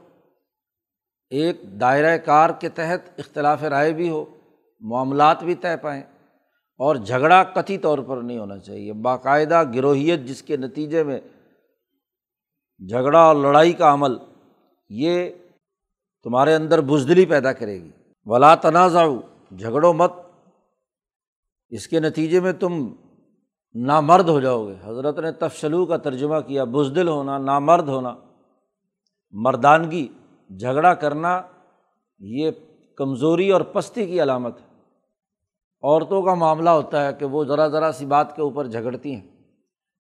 ایک 1.30 1.62
دائرۂ 1.82 2.25
کار 2.25 2.50
کے 2.60 2.70
تحت 2.70 3.20
اختلاف 3.20 3.63
رائے 3.63 3.94
بھی 3.94 4.10
ہو۔ 4.10 4.25
معاملات 4.81 5.43
بھی 5.43 5.55
طے 5.55 5.77
پائیں۔ 5.77 6.03
اور 6.77 6.95
جھگڑا 6.95 7.43
کتھی 7.43 7.77
طور 7.77 8.00
پر 8.00 8.17
نہیں 8.17 8.38
ہونا 8.38 8.57
چاہیے۔ 8.57 8.93
باقاعدہ 8.93 9.63
گروہیت 9.75 10.19
جس 10.19 10.43
کے 10.43 10.57
نتیجے 10.57 11.03
میں 11.03 11.19
جھگڑا 12.88 13.19
اور 13.19 13.35
لڑائی 13.35 13.73
کا 13.73 13.93
عمل، 13.93 14.17
یہ 14.89 15.29
تمہارے 16.23 16.55
اندر 16.55 16.81
بزدلی 16.81 17.25
پیدا 17.25 17.53
کرے 17.53 17.83
گی۔ 17.83 17.91
ولا 18.25 18.55
تنازع 18.55 19.05
جھگڑو 19.57 19.93
مت۔ 19.93 20.13
اس 21.69 21.88
کے 21.88 22.00
نتیجے 22.00 22.39
میں 22.39 22.53
تم 22.53 22.93
نامرد 23.73 24.29
ہو 24.29 24.39
جاؤ 24.39 24.67
گے۔ 24.67 24.75
حضرت 24.83 25.19
نے 25.19 25.31
تفشلو 25.31 25.85
کا 25.85 25.97
ترجمہ 25.97 26.39
کیا، 26.39 26.63
بزدل 26.63 27.07
ہونا، 27.07 27.38
نامرد 27.38 27.88
ہونا۔ 27.88 28.15
مردانگی، 29.31 30.07
جھگڑا 30.59 30.93
کرنا، 30.93 31.41
یہ 32.19 32.51
کمزوری 32.97 33.51
اور 33.51 33.61
پستی 33.61 34.05
کی 34.05 34.21
علامت 34.21 34.61
ہے۔ 34.61 34.71
عورتوں 35.83 36.21
کا 36.21 36.33
معاملہ 36.33 36.69
ہوتا 36.69 37.07
ہے 37.07 37.13
کہ 37.13 37.25
وہ 37.25 37.43
ذرا 37.43 37.67
ذرا 37.67 37.91
سی 37.91 38.05
بات 38.05 38.35
کے 38.35 38.41
اوپر 38.41 38.67
جھگڑتی 38.67 39.15
ہیں۔ 39.15 39.27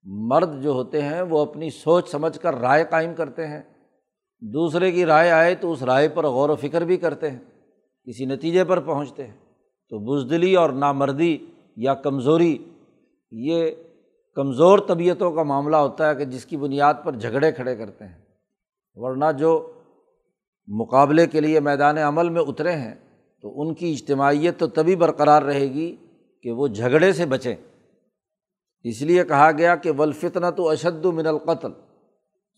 مرد 0.03 0.63
جو 0.63 0.71
ہوتے 0.71 1.01
ہیں 1.01 1.21
وہ 1.21 1.39
اپنی 1.39 1.69
سوچ 1.69 2.09
سمجھ 2.09 2.39
کر 2.39 2.55
رائے 2.55 2.85
قائم 2.89 3.13
کرتے 3.13 3.47
ہیں۔ 3.47 3.61
دوسرے 4.41 4.91
کی 4.91 5.05
رائے 5.05 5.31
آئے 5.31 5.55
تو 5.55 5.71
اس 5.71 5.83
رائے 5.83 6.09
پر 6.09 6.27
غور 6.27 6.49
و 6.49 6.55
فکر 6.55 6.81
بھی 6.81 6.97
کرتے 6.97 7.31
ہیں۔ 7.31 7.39
کسی 8.05 8.25
نتیجے 8.25 8.63
پر 8.63 8.79
پہنچتے 8.79 9.27
ہیں۔ 9.27 9.37
تو 9.89 9.99
بزدلی 9.99 10.55
اور 10.55 10.69
نامردی 10.69 11.37
یا 11.75 11.93
کمزوری، 11.93 12.57
یہ 13.31 13.71
کمزور 14.35 14.79
طبیعتوں 14.79 15.31
کا 15.31 15.43
معاملہ 15.43 15.75
ہوتا 15.75 16.09
ہے 16.09 16.15
کہ 16.15 16.25
جس 16.25 16.45
کی 16.45 16.57
بنیاد 16.57 16.93
پر 17.03 17.15
جھگڑے 17.15 17.51
کھڑے 17.51 17.75
کرتے 17.75 18.05
ہیں۔ 18.05 18.21
ورنہ 18.95 19.25
جو 19.39 19.71
مقابلے 20.67 21.27
کے 21.27 21.41
لیے 21.41 21.59
میدان 21.59 21.97
عمل 21.97 22.29
میں 22.29 22.41
اترے 22.41 22.71
ہیں 22.71 22.95
تو 23.41 23.61
ان 23.61 23.73
کی 23.73 23.91
اجتماعیت 23.91 24.59
تو 24.59 24.67
تبھی 24.67 24.95
برقرار 24.95 25.41
رہے 25.41 25.73
گی 25.73 25.95
کہ 26.43 26.51
وہ 26.51 26.67
جھگڑے 26.67 27.13
سے 27.13 27.25
بچیں۔ 27.25 27.55
اس 28.83 29.01
لیے 29.01 29.23
کہا 29.23 29.51
گیا 29.51 29.75
کہ 29.75 29.91
ولفتنا 29.91 30.49
تو 30.49 30.69
اشد 30.69 31.05
من 31.05 31.27
القتل۔ 31.27 31.71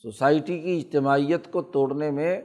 سوسائٹی 0.01 0.59
کی 0.59 0.77
اجتماعیت 0.77 1.51
کو 1.51 1.61
توڑنے 1.61 2.11
میں، 2.11 2.41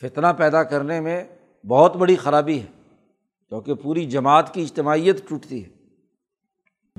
فتنہ 0.00 0.26
پیدا 0.38 0.62
کرنے 0.62 1.00
میں 1.00 1.24
بہت 1.66 1.96
بڑی 1.96 2.16
خرابی 2.16 2.60
ہے، 2.60 2.66
کیونکہ 3.48 3.74
پوری 3.74 4.06
جماعت 4.06 4.54
کی 4.54 4.62
اجتماعیت 4.62 5.28
ٹوٹتی 5.28 5.64
ہے۔ 5.64 5.68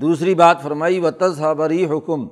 دوسری 0.01 0.35
بات 0.35 0.62
فرمائی 0.62 1.00
و 1.00 1.12
تصبری 1.12 1.85
حکم 1.85 2.27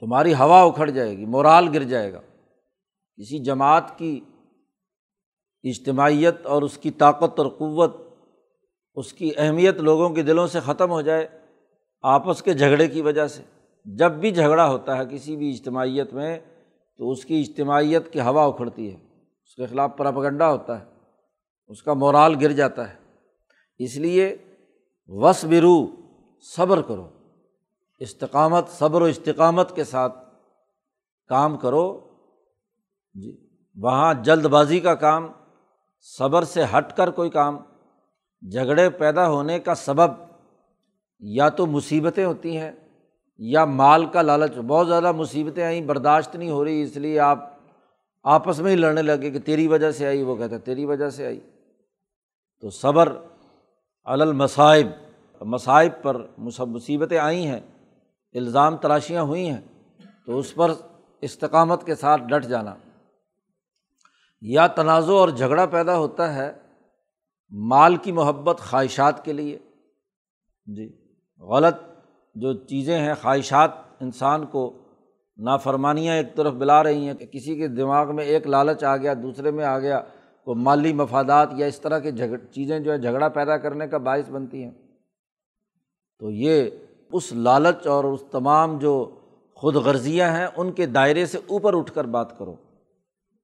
تمہاری 0.00 0.34
ہوا 0.34 0.62
اکھڑ 0.62 0.90
جائے 0.90 1.18
گی، 1.18 1.24
مورال 1.24 1.68
گر 1.74 1.82
جائے 1.82 2.12
گا۔ 2.12 2.20
کسی 3.16 3.38
جماعت 3.38 3.98
کی 3.98 4.20
اجتماعیت 5.68 6.46
اور 6.46 6.62
اس 6.62 6.78
کی 6.78 6.90
طاقت 6.90 7.38
اور 7.38 7.46
قوت، 7.46 7.96
اس 8.94 9.12
کی 9.12 9.30
اہمیت 9.36 9.76
لوگوں 9.76 10.10
کے 10.10 10.22
دلوں 10.22 10.46
سے 10.46 10.60
ختم 10.60 10.90
ہو 10.90 11.00
جائے 11.00 11.28
آپس 12.02 12.42
کے 12.42 12.54
جھگڑے 12.54 12.88
کی 12.88 13.02
وجہ 13.02 13.26
سے۔ 13.26 13.42
جب 13.84 14.12
بھی 14.12 14.30
جھگڑا 14.30 14.68
ہوتا 14.68 14.98
ہے 14.98 15.02
کسی 15.10 15.36
بھی 15.36 15.50
اجتماعیت 15.50 16.12
میں، 16.12 16.38
تو 16.98 17.10
اس 17.10 17.24
کی 17.24 17.40
اجتماعیت 17.40 18.12
کی 18.12 18.20
ہوا 18.20 18.44
اکھڑتی 18.44 18.94
ہے، 18.94 18.96
اس 19.44 19.54
کے 19.54 19.66
خلاف 19.66 19.90
پراپگنڈا 19.96 20.52
ہوتا 20.52 20.80
ہے، 20.80 20.84
اس 21.68 21.82
کا 21.82 21.92
مورال 21.92 22.34
گر 22.40 22.52
جاتا 22.52 22.88
ہے۔ 22.88 22.94
اس 23.78 23.96
لیے 23.96 24.36
وس 25.06 25.44
برو 25.44 25.86
صبر 26.56 26.82
کرو۔ 26.82 27.08
استقامت، 27.98 28.68
صبر 28.68 29.02
و 29.02 29.04
استقامت 29.04 29.76
کے 29.76 29.84
ساتھ 29.84 30.18
کام 31.28 31.56
کرو۔ 31.56 32.00
جی 33.14 33.48
وہاں 33.76 34.14
جلد 34.14 34.44
بازی 34.44 34.80
کا 34.80 34.94
کام 34.94 35.28
صبر 36.00 36.42
سے 36.42 36.64
ہٹ 36.64 36.96
کر 36.96 37.10
کوئی 37.10 37.30
کام، 37.30 37.56
جھگڑے 38.50 38.90
پیدا 38.90 39.28
ہونے 39.28 39.58
کا 39.58 39.74
سبب 39.74 40.10
یا 41.20 41.48
تو 41.48 41.66
مصیبتیں 41.66 42.24
ہوتی 42.24 42.56
ہیں 42.56 42.72
یا 43.38 43.64
مال 43.64 44.06
کا 44.06 44.22
لالچ۔ 44.22 44.58
بہت 44.66 44.88
زیادہ 44.88 45.12
مصیبتیں 45.12 45.64
آئیں، 45.64 45.80
برداشت 45.80 46.36
نہیں 46.36 46.50
ہو 46.50 46.64
رہی، 46.64 46.82
اس 46.82 46.96
لیے 46.96 47.20
آپ 47.20 47.50
آپس 48.22 48.60
میں 48.60 48.70
ہی 48.70 48.76
لڑنے 48.76 49.02
لگے 49.02 49.30
کہ 49.30 49.38
تیری 49.38 49.66
وجہ 49.66 49.90
سے 49.90 50.06
آئی، 50.06 50.22
وہ 50.22 50.36
کہتا 50.36 50.58
تیری 50.58 50.84
وجہ 50.84 51.10
سے 51.10 51.26
آئی۔ 51.26 51.40
تو 52.60 52.70
صبر 52.70 53.18
المصائب۔ 54.04 54.86
مصائب 55.40 55.92
پر 56.02 56.26
مصیبتیں 56.38 57.18
آئی 57.18 57.46
ہیں، 57.46 57.60
الزام 58.34 58.76
تراشیاں 58.76 59.22
ہوئی 59.22 59.50
ہیں، 59.50 59.60
تو 60.26 60.38
اس 60.38 60.54
پر 60.54 60.72
استقامت 61.20 61.84
کے 61.84 61.94
ساتھ 61.94 62.22
ڈٹ 62.22 62.44
جانا۔ 62.44 62.74
یا 64.40 64.66
تنازع 64.66 65.12
اور 65.12 65.28
جھگڑا 65.28 65.66
پیدا 65.66 65.98
ہوتا 65.98 66.34
ہے 66.34 66.52
مال 67.50 67.96
کی 67.96 68.12
محبت 68.12 68.60
خواہشات 68.60 69.24
کے 69.24 69.32
لیے۔ 69.32 69.58
جی 70.66 71.14
غلط 71.40 71.74
جو 72.34 72.52
چیزیں 72.52 72.98
ہیں، 72.98 73.14
خواہشات 73.22 73.70
انسان 74.00 74.46
کو 74.46 74.78
نافرمانیاں 75.36 76.16
ایک 76.16 76.36
طرف 76.36 76.52
بلا 76.52 76.82
رہی 76.82 77.06
ہیں 77.06 77.14
کہ 77.14 77.26
کسی 77.26 77.56
کے 77.56 77.68
دماغ 77.68 78.14
میں 78.14 78.24
ایک 78.24 78.46
لالچ 78.46 78.84
آ 78.84 78.96
گیا، 78.96 79.14
دوسرے 79.22 79.50
میں 79.50 79.64
آ 79.64 79.78
گیا 79.78 80.00
کو 80.44 80.54
مالی 80.54 80.92
مفادات 80.92 81.48
یا 81.56 81.66
اس 81.66 81.80
طرح 81.80 81.98
کی 81.98 82.12
جھگڑ 82.12 82.38
چیزیں 82.38 82.78
جو 82.78 82.92
ہے 82.92 82.98
جھگڑا 82.98 83.28
پیدا 83.28 83.56
کرنے 83.56 83.86
کا 83.86 83.98
باعث 83.98 84.30
بنتی 84.30 84.64
ہیں۔ 84.64 84.72
تو 86.18 86.30
یہ 86.30 86.70
اس 87.12 87.32
لالچ 87.32 87.86
اور 87.86 88.04
اس 88.04 88.20
تمام 88.30 88.78
جو 88.78 89.20
خود 89.54 89.74
غرضیاں 89.74 90.36
ہیں، 90.36 90.46
ان 90.56 90.72
کے 90.72 90.86
دائرے 90.86 91.26
سے 91.26 91.38
اوپر 91.38 91.78
اٹھ 91.78 91.92
کر 91.92 92.04
بات 92.04 92.38
کرو۔ 92.38 92.54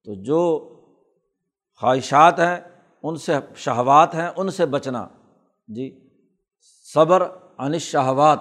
تو 0.05 0.23
جو 0.23 0.71
خواہشات 1.81 2.41
ہیں، 2.41 2.57
ان 3.03 3.17
سے 3.17 3.33
شہوات 3.57 4.15
ہیں، 4.15 4.31
ان 4.37 4.51
سے 4.51 4.67
بچنا۔ 4.67 5.07
جی 5.69 6.11
صبر 6.95 7.23
عن 7.59 7.79
شہوات 7.79 8.39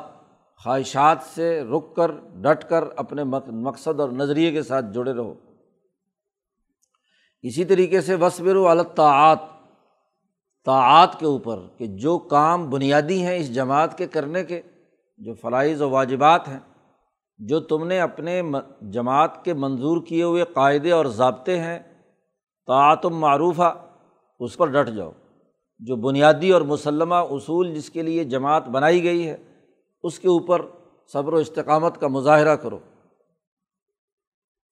خواہشات 0.64 1.18
سے 1.36 1.62
رک 1.62 1.96
کر، 1.96 2.12
ڈٹ 2.36 2.70
کر 2.70 2.84
اپنے 2.96 3.24
مقصد 3.24 4.00
اور 4.00 4.10
نظریے 4.10 4.52
کے 4.52 4.64
ساتھ 4.64 4.86
جڑے 4.94 5.14
رہو۔ 5.14 5.34
اسی 7.42 7.66
طریقے 7.66 8.02
سے 8.02 8.16
وصبر 8.16 8.56
و 8.56 8.68
الطاعت 8.68 9.40
طاعت 10.66 11.20
کے 11.20 11.26
اوپر 11.26 11.60
کہ 11.78 11.88
جو 11.88 12.18
کام 12.18 12.70
بنیادی 12.70 13.26
ہیں 13.26 13.36
اس 13.36 13.56
جماعت 13.56 13.98
کے 13.98 14.08
کرنے 14.08 14.44
کے، 14.44 14.62
جو 15.18 15.34
فرائض 15.34 15.82
و 15.82 15.90
واجبات 15.90 16.48
ہیں، 16.48 16.60
جو 17.38 17.60
تم 17.60 17.88
نے 17.88 18.00
اپنے 18.00 18.42
جماعت 18.82 19.46
کے 19.46 19.54
منظور 19.54 20.02
کیے 20.08 20.24
ہوئے 20.24 20.44
قاعدے 20.54 20.92
اور 20.92 21.06
ضابطے 21.06 21.60
ہیں 21.60 21.80
تعتم 22.68 23.16
معروفہ، 23.16 23.86
اس 24.40 24.58
پر 24.58 24.68
ڈٹ 24.68 24.90
جاؤ۔ 24.90 25.12
جو 25.80 25.96
بنیادی 25.96 26.50
اور 26.50 26.62
مسلمہ 26.62 27.16
اصول 27.16 27.74
جس 27.74 27.90
کے 27.90 28.02
لیے 28.02 28.24
جماعت 28.24 28.70
بنائی 28.70 29.04
گئی 29.04 29.30
ہے، 29.30 29.38
اس 30.04 30.20
کے 30.20 30.28
اوپر 30.28 30.62
صبر 31.14 31.34
و 31.34 31.36
استقامت 31.36 32.02
کا 32.02 32.08
مظاہرہ 32.08 32.56
کرو۔ 32.56 32.80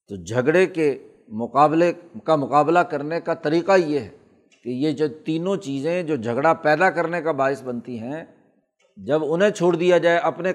تو 0.09 0.15
جھگڑے 0.15 0.65
کے 0.65 1.07
مقابلے 1.27 1.93
کا 2.23 2.35
مقابلہ 2.35 2.79
کرنے 2.79 3.21
کا 3.21 3.33
طریقہ 3.33 3.71
یہ 3.77 3.99
ہے 3.99 4.09
کہ 4.63 4.69
یہ 4.69 4.91
جو 4.91 5.07
تینوں 5.25 5.55
چیزیں 5.55 6.03
جو 6.03 6.15
جھگڑا 6.15 6.53
پیدا 6.53 6.89
کرنے 6.89 7.21
کا 7.21 7.31
باعث 7.31 7.63
بنتی 7.63 7.99
ہیں، 7.99 8.25
جب 8.97 9.21
انہیں 9.23 9.49
چھوڑ 9.49 9.75
دیا 9.75 9.97
جائے، 9.97 10.17
اپنے 10.17 10.53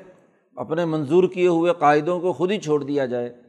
اپنے 0.57 0.85
منظور 0.85 1.25
کیے 1.25 1.49
ہوئے 1.49 1.73
قاعدوں 1.79 2.21
کو 2.21 2.33
خود 2.33 2.51
ہی 2.51 2.61
چھوڑ 2.61 2.85
دیا 2.85 3.07
جائے 3.07 3.46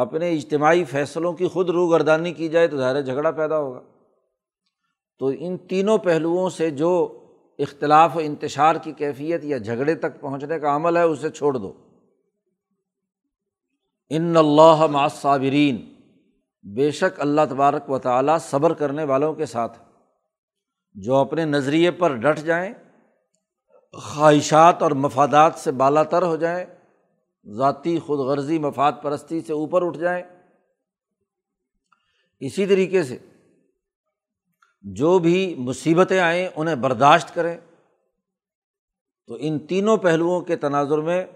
اپنے 0.00 0.30
اجتماعی 0.30 0.84
فیصلوں 0.84 1.32
کی 1.32 1.48
خود 1.48 1.70
روگردانی 1.70 2.32
کی 2.32 2.48
جائے 2.48 2.68
تو 2.68 2.76
ظاہر 2.76 3.02
جھگڑا 3.02 3.30
پیدا 3.30 3.58
ہوگا۔ 3.58 3.80
تو 5.18 5.32
ان 5.38 5.58
تینوں 5.58 5.98
پہلوؤں 5.98 6.50
سے 6.50 6.70
جو 6.70 7.18
اختلاف 7.58 8.16
و 8.16 8.20
انتشار 8.20 8.76
کی 8.76 8.92
کیفیت 8.92 9.44
یا 9.44 9.58
جھگڑے 9.58 9.94
تک 9.94 10.20
پہنچنے 10.20 10.58
کا 10.58 10.76
عمل 10.76 10.96
ہے، 10.96 11.02
اسے 11.02 11.30
چھوڑ 11.30 11.54
دو۔ 11.54 11.72
ان 14.10 14.36
اللہ 14.36 14.86
معصابرین 14.90 15.94
بے 16.74 16.90
شک 16.90 17.20
اللہ 17.20 17.40
تبارک 17.50 17.90
و 17.90 17.98
تعالیٰ 17.98 18.38
صبر 18.38 18.72
کرنے 18.72 19.04
والوں 19.04 19.34
کے 19.34 19.46
ساتھ 19.46 19.78
جو 20.94 21.16
اپنے 21.16 21.44
نظریے 21.44 21.90
پر 21.90 22.16
ڈٹ 22.16 22.38
جائیں، 22.38 22.74
خواہشات 23.94 24.82
اور 24.82 24.90
مفادات 24.90 25.54
سے 25.54 25.72
بالا 25.72 26.02
تر 26.02 26.22
ہو 26.22 26.36
جائیں 26.36 26.66
ذاتی 27.44 27.98
خود 27.98 28.18
غرضی 28.18 28.58
مفاد 28.58 28.92
پرستی 29.02 29.40
سے 29.40 29.52
اوپر 29.52 29.86
اٹھ 29.86 29.98
جائیں۔ 29.98 30.22
اسی 32.40 32.66
طریقے 32.66 33.02
سے 33.02 33.18
جو 34.82 35.18
بھی 35.18 35.54
مصیبتیں 35.58 36.18
آئیں 36.18 36.48
انہیں 36.56 36.74
برداشت 36.74 37.34
کریں۔ 37.34 37.58
تو 39.26 39.36
ان 39.40 39.58
تینوں 39.58 39.96
پہلوؤں 39.96 40.40
کے 40.40 40.56
تناظر 40.56 40.98
میں 40.98 41.26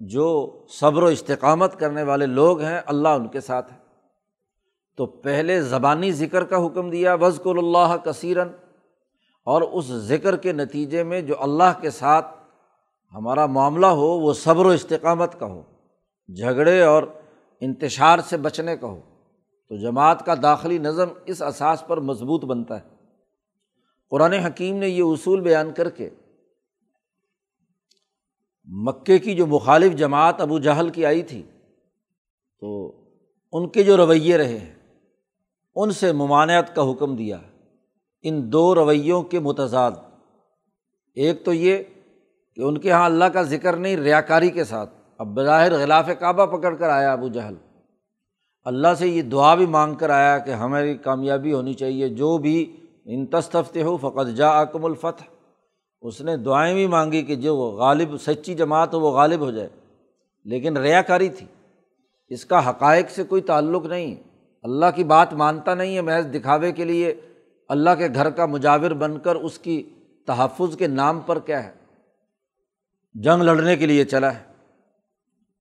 جو 0.00 0.58
صبر 0.68 1.02
و 1.02 1.06
استقامت 1.06 1.78
کرنے 1.78 2.02
والے 2.02 2.26
لوگ 2.26 2.60
ہیں، 2.60 2.80
اللہ 2.86 3.08
ان 3.08 3.28
کے 3.28 3.40
ساتھ 3.40 3.72
ہے 3.72 3.78
تو 4.96 5.06
پہلے 5.06 5.62
زبانی 5.62 6.12
ذکر 6.12 6.44
کا 6.44 6.66
حکم 6.66 6.90
دیا 6.90 7.14
وزق 7.14 7.46
اللہ 7.46 7.96
کثیرن 8.04 8.48
اور 9.44 9.62
اس 9.62 9.84
ذکر 9.84 10.36
کے 10.36 10.52
نتیجے 10.52 11.02
میں 11.02 11.20
جو 11.20 11.42
اللہ 11.42 11.80
کے 11.80 11.90
ساتھ 11.90 12.26
ہمارا 13.14 13.46
معاملہ 13.46 13.86
ہو 13.86 14.06
وہ 14.06 14.32
صبر 14.32 14.66
و 14.66 14.68
استقامت 14.68 15.40
کا 15.40 15.46
ہو، 15.46 15.62
جھگڑے 16.28 16.82
اور 16.82 17.02
انتشار 17.60 18.18
سے 18.18 18.36
بچنے 18.36 18.76
کا 18.76 18.86
ہو۔ 18.86 19.00
تو 19.68 19.76
جماعت 19.76 20.26
کا 20.26 20.34
داخلی 20.42 20.78
نظم 20.78 21.08
اس 21.26 21.42
اساس 21.42 21.86
پر 21.86 22.00
مضبوط 22.00 22.44
بنتا 22.44 22.80
ہے۔ 22.80 22.88
قرآن 24.10 24.32
حکیم 24.32 24.76
نے 24.76 24.88
یہ 24.88 25.02
اصول 25.02 25.40
بیان 25.40 25.72
کر 25.72 25.90
کے 25.90 26.10
مکے 28.64 29.18
کی 29.18 29.34
جو 29.34 29.46
مخالف 29.46 29.94
جماعت 29.94 30.40
ابو 30.40 30.58
جہل 30.58 30.88
کی 30.88 31.06
آئی 31.06 31.22
تھی، 31.22 31.42
تو 32.60 32.92
ان 33.52 33.68
کے 33.68 33.82
جو 33.82 33.96
رویے 33.96 34.36
رہے 34.36 34.58
ہیں، 34.58 34.74
ان 35.76 35.90
سے 35.90 36.12
ممانعت 36.12 36.74
کا 36.74 36.90
حکم 36.90 37.16
دیا۔ 37.16 37.38
ان 38.22 38.52
دو 38.52 38.74
رویوں 38.74 39.22
کے 39.22 39.38
متضاد۔ 39.38 39.92
ایک 41.14 41.44
تو 41.44 41.52
یہ 41.52 41.78
کہ 42.54 42.62
ان 42.62 42.78
کے 42.78 42.88
یہاں 42.88 43.04
اللہ 43.04 43.24
کا 43.24 43.42
ذکر 43.42 43.76
نہیں 43.76 43.96
ریا 43.96 44.20
کاری 44.20 44.50
کے 44.50 44.64
ساتھ۔ 44.64 44.90
اب 45.18 45.26
بظاہر 45.26 45.72
غلاف 45.72 46.10
کعبہ 46.18 46.46
پکڑ 46.46 46.74
کر 46.74 46.88
آیا 46.88 47.12
ابو 47.12 47.28
جہل۔ 47.28 47.54
اللہ 48.64 48.88
سے 48.98 49.08
یہ 49.08 49.22
دعا 49.22 49.54
بھی 49.54 49.66
مانگ 49.66 49.94
کر 49.94 50.10
آیا 50.10 50.38
کہ 50.38 50.50
ہماری 50.50 50.96
کامیابی 50.96 51.52
ہونی 51.52 51.74
چاہیے۔ 51.74 52.08
جو 52.08 52.38
بھی 52.38 52.76
ان 53.04 53.26
ہو 53.76 53.96
فقط 53.96 54.36
جا 54.36 54.48
اکم 54.60 54.84
الفتح۔ 54.84 55.24
اس 56.02 56.20
نے 56.20 56.36
دعائیں 56.36 56.74
بھی 56.74 56.86
مانگی 56.86 57.22
کہ 57.22 57.34
جو 57.34 57.56
غالب، 57.56 58.20
سچی 58.20 58.54
جماعت 58.54 58.94
ہو، 58.94 59.00
وہ 59.00 59.10
غالب 59.10 59.40
ہو 59.40 59.50
جائے۔ 59.50 59.68
لیکن 60.44 60.76
ریا 60.76 61.02
کاری 61.02 61.28
تھی۔ 61.28 61.46
اس 62.28 62.44
کا 62.44 62.70
حقائق 62.70 63.10
سے 63.10 63.22
کوئی 63.22 63.42
تعلق 63.42 63.86
نہیں۔ 63.86 64.14
اللہ 64.62 64.86
کی 64.94 65.04
بات 65.04 65.34
مانتا 65.34 65.74
نہیں 65.74 65.96
ہے 65.96 66.00
محض 66.00 66.26
دکھاوے 66.34 66.72
کے 66.72 66.84
لیے۔ 66.84 67.14
اللہ 67.68 67.90
کے 67.98 68.08
گھر 68.14 68.30
کا 68.30 68.46
مجاور 68.46 68.90
بن 68.90 69.18
کر 69.18 69.34
اس 69.34 69.58
کی 69.58 69.82
تحفظ 70.26 70.76
کے 70.76 70.86
نام 70.86 71.20
پر 71.20 71.38
کیا 71.38 71.64
ہے؟ 71.64 71.83
جنگ 73.14 73.42
لڑنے 73.42 73.76
کے 73.76 73.86
لیے 73.86 74.04
چلا 74.04 74.34
ہے 74.34 74.44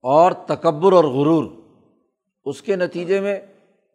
اور 0.02 0.32
تکبر 0.32 0.94
اور 0.94 1.04
غرور 1.04 1.52
اس 2.46 2.62
کے 2.62 2.76
نتیجے 2.76 3.22
میں 3.22 3.40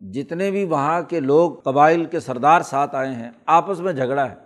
جتنے 0.00 0.50
بھی 0.50 0.64
وہاں 0.64 1.02
کے 1.02 1.20
لوگ 1.20 1.52
قبائل 1.52 2.04
کے 2.04 2.20
سردار 2.20 2.60
ساتھ 2.60 2.94
آئے 2.94 3.14
ہیں، 3.14 3.30
آپس 3.46 3.80
میں 3.80 3.92
جھگڑا 3.92 4.30
ہے۔ 4.30 4.36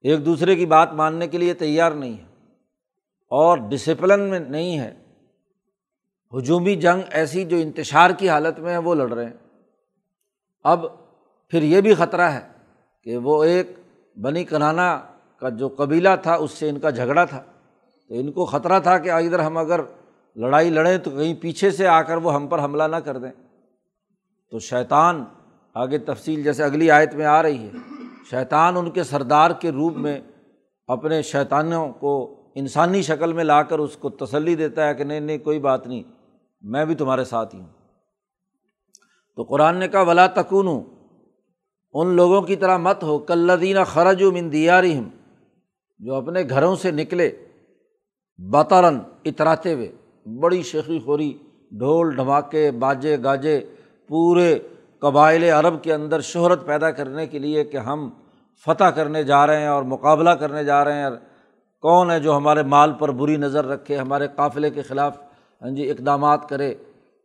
ایک 0.00 0.26
دوسرے 0.26 0.56
کی 0.56 0.66
بات 0.66 0.92
ماننے 0.92 1.28
کے 1.28 1.38
لیے 1.38 1.54
تیار 1.54 1.92
نہیں 1.92 2.12
ہے 2.12 2.24
اور 3.28 3.58
ڈسپلن 3.58 4.20
میں 4.20 4.40
نہیں 4.40 4.78
ہے۔ 4.78 4.94
ہجومی 6.38 6.76
جنگ 6.76 7.00
ایسی 7.10 7.44
جو 7.44 7.56
انتشار 7.56 8.10
کی 8.10 8.28
حالت 8.28 8.58
میں 8.58 8.72
ہے، 8.72 8.78
وہ 8.78 8.94
لڑ 8.94 9.12
رہے 9.12 9.24
ہیں۔ 9.24 9.32
اب 10.64 10.86
پھر 11.48 11.62
یہ 11.62 11.80
بھی 11.80 11.94
خطرہ 11.94 12.30
ہے 12.30 12.48
کہ 13.04 13.16
وہ 13.16 13.44
ایک 13.44 13.66
بنی 14.16 14.44
کنانا 14.44 15.02
کا 15.42 15.48
جو 15.48 15.68
قبیلہ 15.68 16.08
تھا، 16.22 16.34
اس 16.34 16.50
سے 16.50 16.68
ان 16.68 16.78
کا 16.78 16.90
جھگڑا 16.90 17.24
تھا۔ 17.24 17.42
تو 18.08 18.14
ان 18.14 18.32
کو 18.32 18.44
خطرہ 18.44 18.80
تھا 18.80 18.98
کہ 18.98 19.10
ادھر 19.10 19.38
ہم 19.38 19.56
اگر 19.56 19.80
لڑائی 20.36 20.70
لڑیں 20.70 20.98
تو 20.98 21.10
کہیں 21.10 21.34
پیچھے 21.34 21.70
سے 21.70 21.86
آ 21.86 22.02
کر 22.02 22.16
وہ 22.16 22.34
ہم 22.34 22.46
پر 22.46 22.64
حملہ 22.64 22.82
نہ 22.82 22.96
کر 22.96 23.18
دیں۔ 23.18 23.30
تو 24.50 24.58
شیطان 24.58 25.24
آگے 25.74 25.98
تفصیل، 25.98 26.42
جیسے 26.42 26.64
اگلی 26.64 26.90
آیت 26.90 27.14
میں 27.14 27.26
آ 27.26 27.42
رہی 27.42 27.58
ہے، 27.58 27.70
شیطان 28.30 28.76
ان 28.76 28.90
کے 28.90 29.02
سردار 29.02 29.50
کے 29.50 29.70
روپ 29.70 29.96
میں 29.96 30.20
اپنے 30.86 31.22
شیطانوں 31.22 31.92
کو 31.92 32.36
انسانی 32.54 33.02
شکل 33.02 33.32
میں 33.32 33.44
لا 33.44 33.62
کر 33.62 33.78
اس 33.78 33.96
کو 33.96 34.10
تسلی 34.10 34.54
دیتا 34.54 34.88
ہے 34.88 34.94
کہ 34.94 35.04
نہیں 35.04 35.20
نہیں، 35.20 35.38
کوئی 35.38 35.58
بات 35.58 35.86
نہیں، 35.86 36.02
میں 36.62 36.84
بھی 36.84 36.94
تمہارے 36.94 37.24
ساتھ 37.24 37.54
ہی 37.54 37.60
ہوں۔ 37.60 37.68
تو 39.36 39.42
قرآن 39.42 39.76
نے 39.76 39.88
کہا، 39.88 40.02
ولا 40.02 40.26
تکون 40.26 40.68
ان 41.94 42.06
لوگوں 42.06 42.42
کی 42.42 42.56
طرح 42.56 42.76
مت 42.76 43.02
ہو 43.02 43.18
کلدینہ 43.18 43.80
خرج 43.86 44.22
و 44.22 44.32
مندیارہم 44.32 45.08
جو 46.02 46.14
اپنے 46.14 46.42
گھروں 46.50 46.76
سے 46.76 46.90
نکلے 46.90 47.30
بطرن 48.38 48.98
اتراتے 49.24 49.74
ہوئے، 49.74 49.92
بڑی 50.40 50.62
شیخی 50.62 50.98
خوری، 50.98 51.38
ڈھول 51.70 52.16
ڈھماکے، 52.16 52.70
باجے 52.70 53.16
گاجے، 53.24 53.60
پورے 54.08 54.58
قبائل 54.98 55.44
عرب 55.44 55.82
کے 55.82 55.94
اندر 55.94 56.20
شہرت 56.20 56.66
پیدا 56.66 56.90
کرنے 56.90 57.26
کے 57.26 57.38
لیے 57.38 57.64
کہ 57.64 57.76
ہم 57.76 58.10
فتح 58.66 58.84
کرنے 58.84 59.24
جا 59.24 59.46
رہے 59.46 59.60
ہیں 59.60 59.66
اور 59.66 59.82
مقابلہ 59.82 60.30
کرنے 60.30 60.64
جا 60.64 60.84
رہے 60.84 61.02
ہیں۔ 61.02 61.10
کون 61.80 62.10
ہے 62.10 62.20
جو 62.20 62.36
ہمارے 62.36 62.62
مال 62.62 62.92
پر 62.92 63.10
بری 63.10 63.36
نظر 63.36 63.64
رکھے، 63.64 63.96
ہمارے 63.96 64.28
قافلے 64.36 64.70
کے 64.70 64.82
خلاف 64.82 65.18
ہاں 65.62 65.70
جی 65.70 65.90
اقدامات 65.90 66.48
کرے؟ 66.48 66.74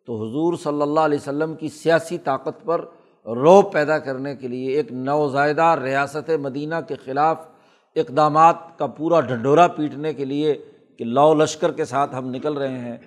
تو 0.06 0.16
حضور 0.16 0.54
صلی 0.54 0.82
اللہ 0.82 1.00
علیہ 1.00 1.18
وسلم 1.22 1.56
کی 1.56 1.68
سیاسی 1.68 2.18
طاقت 2.18 2.66
پر 2.66 2.82
روب 3.26 3.72
پیدا 3.74 4.00
کرنے 4.00 4.36
کے 4.36 4.48
لیے 4.48 4.72
ایک 4.72 4.92
نوزائیدہ 4.92 5.76
ریاست 5.84 6.30
مدینہ 6.30 6.76
کے 6.88 6.96
خلاف 6.96 7.48
اقدامات 8.00 8.56
کا 8.78 8.88
پورا 8.88 9.22
ڈھنڈورا 9.22 9.68
پیٹنے 9.68 10.14
کے 10.14 10.26
لیے 10.26 10.66
کہ 10.98 11.06
لو 11.06 11.34
لشکر 11.34 11.72
کے 11.72 11.86
ساتھ 11.86 12.16
ہم 12.16 12.30
نکل 12.30 12.54
رہے 12.54 12.80
ہیں 12.80 12.98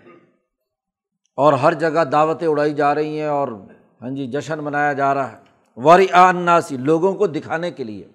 اور 1.37 1.53
ہر 1.53 1.75
جگہ 1.75 2.05
دعوتیں 2.05 2.49
اڑائی 2.49 2.75
جا 2.75 2.95
رہی 2.95 3.21
ہیں 3.21 3.27
اور 3.27 3.49
ہاں 4.03 4.11
جی 4.11 4.27
جشن 4.27 4.59
منایا 4.59 4.93
جا 4.93 5.15
رہا 5.15 5.33
ہے۔ 5.33 5.37
واری 5.77 6.07
اناسی 6.13 6.77
لوگوں 6.77 7.15
کو 7.15 7.27
دکھانے 7.27 7.71
کے 7.71 7.85
لیے۔ 7.85 8.09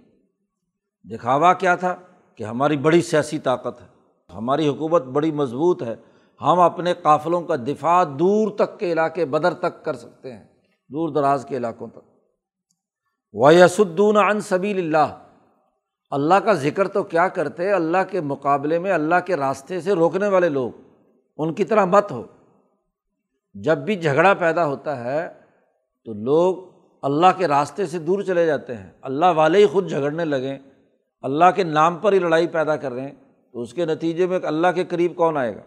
دکھاوا 1.04 1.54
کیا 1.54 1.76
تھا؟ 1.76 1.96
کہ 2.36 2.44
ہماری 2.44 2.78
بڑی 2.78 3.02
سیاسی 3.02 3.40
طاقت 3.40 3.82
ہے۔ 3.82 3.88
ہماری 4.34 4.68
حکومت 4.68 5.04
بڑی 5.04 5.32
مضبوط 5.32 5.84
ہے۔ 5.84 5.96
ہم 6.42 6.60
اپنے 6.60 6.94
قافلوں 6.94 7.42
کا 7.42 7.56
دفاع 7.56 8.04
دور 8.20 8.52
تک 8.52 8.80
کے 8.80 8.92
علاقے 8.92 9.26
بدر 9.26 9.54
تک 9.54 9.86
کر 9.86 9.94
سکتے 9.94 10.34
ہیں۔ 10.34 10.44
دور 10.90 11.10
دراز 11.10 11.46
کے 11.50 11.58
علاقوں 11.58 11.88
تک۔ 11.88 12.00
ویسدون 13.34 14.18
ان 14.18 14.42
سبیل 14.42 14.78
اللہ 14.78 15.25
اللہ 16.10 16.34
کا 16.34 16.54
ذکر 16.54 16.88
تو 16.88 17.04
کیا 17.04 17.28
کرتے 17.28 17.72
اللہ 17.72 17.98
کے 18.12 18.22
مقابلے 18.22 18.80
میں 18.80 18.92
اللہ 18.92 19.16
کے 19.26 19.36
راستے 19.36 19.82
سے 19.82 19.94
روکنے 19.94 20.28
والے 20.28 20.50
لوگ۔ 20.50 20.72
ان 21.38 21.54
کی 21.54 21.64
طرح 21.64 21.86
مت 21.86 22.12
ہو۔ 22.12 22.24
جب 23.54 23.78
بھی 23.78 23.96
جھگڑا 23.96 24.34
پیدا 24.34 24.66
ہوتا 24.66 25.04
ہے 25.04 25.30
تو 26.06 26.14
لوگ 26.14 26.56
اللہ 27.02 27.28
کے 27.38 27.48
راستے 27.48 27.86
سے 27.86 28.00
دور 28.00 28.22
چلے 28.22 28.46
جاتے 28.46 28.76
ہیں۔ 28.76 28.92
اللہ 29.02 29.26
والے 29.26 29.60
ہی 29.60 29.66
خود 29.66 29.90
جھگڑنے 29.90 30.26
لگیں 30.26 30.60
اللہ 31.22 31.46
کے 31.56 31.64
نام 31.64 31.98
پر 31.98 32.14
ہی 32.14 32.20
لڑائی 32.20 32.48
پیدا 32.48 32.76
کر 32.76 32.92
رہے 32.94 33.02
ہیں۔ 33.02 33.16
تو 33.52 33.62
اس 33.62 33.74
کے 33.74 33.86
نتیجے 33.86 34.26
میں 34.26 34.40
اللہ 34.44 34.68
کے 34.76 34.84
قریب 34.84 35.16
کون 35.16 35.38
آئے 35.38 35.56
گا؟ 35.56 35.62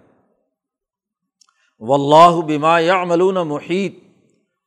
و 1.79 1.95
اللہ 1.95 2.41
بما 2.47 2.79
یا 2.79 3.03
عملون 3.03 3.35
محیط۔ 3.35 3.95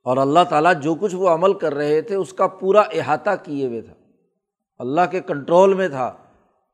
اور 0.03 0.17
اللہ 0.17 0.39
تعالیٰ 0.49 0.73
جو 0.81 0.95
کچھ 0.95 1.15
وہ 1.15 1.29
عمل 1.29 1.53
کر 1.53 1.73
رہے 1.73 2.01
تھے، 2.01 2.15
اس 2.15 2.33
کا 2.33 2.47
پورا 2.47 2.81
احاطہ 2.81 3.29
کیے 3.43 3.67
ہوئے 3.67 3.81
تھا۔ 3.81 3.93
اللہ 4.81 5.01
کے 5.11 5.21
کنٹرول 5.21 5.73
میں 5.73 5.87
تھا 5.87 6.13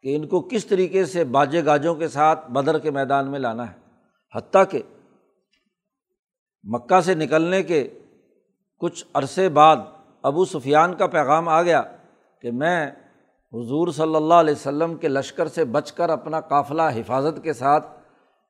کہ 0.01 0.15
ان 0.15 0.27
کو 0.27 0.41
کس 0.41 0.65
طریقے 0.65 1.05
سے 1.05 1.23
باجے 1.23 1.65
گاجوں 1.65 1.95
کے 1.95 2.07
ساتھ 2.07 2.51
بدر 2.51 2.79
کے 2.79 2.91
میدان 2.91 3.31
میں 3.31 3.39
لانا 3.39 3.71
ہے۔ 3.71 3.75
حتیٰ 4.35 4.63
کہ 4.69 4.81
مکہ 6.63 7.01
سے 7.01 7.15
نکلنے 7.15 7.63
کے 7.63 7.99
کچھ 8.79 9.05
عرصے 9.13 9.49
بعد 9.49 9.77
ابو 10.21 10.45
سفیان 10.45 10.95
کا 10.95 11.07
پیغام 11.07 11.49
آ 11.49 11.61
گیا 11.61 11.81
کہ 12.41 12.51
میں 12.51 12.91
حضور 13.53 13.87
صلی 13.87 14.15
اللہ 14.15 14.33
علیہ 14.33 14.53
وسلم 14.53 14.95
کے 14.95 15.07
لشکر 15.07 15.47
سے 15.47 15.65
بچ 15.65 15.91
کر 15.91 16.09
اپنا 16.09 16.39
قافلہ 16.39 16.81
حفاظت 16.81 17.43
کے 17.43 17.53
ساتھ 17.53 17.87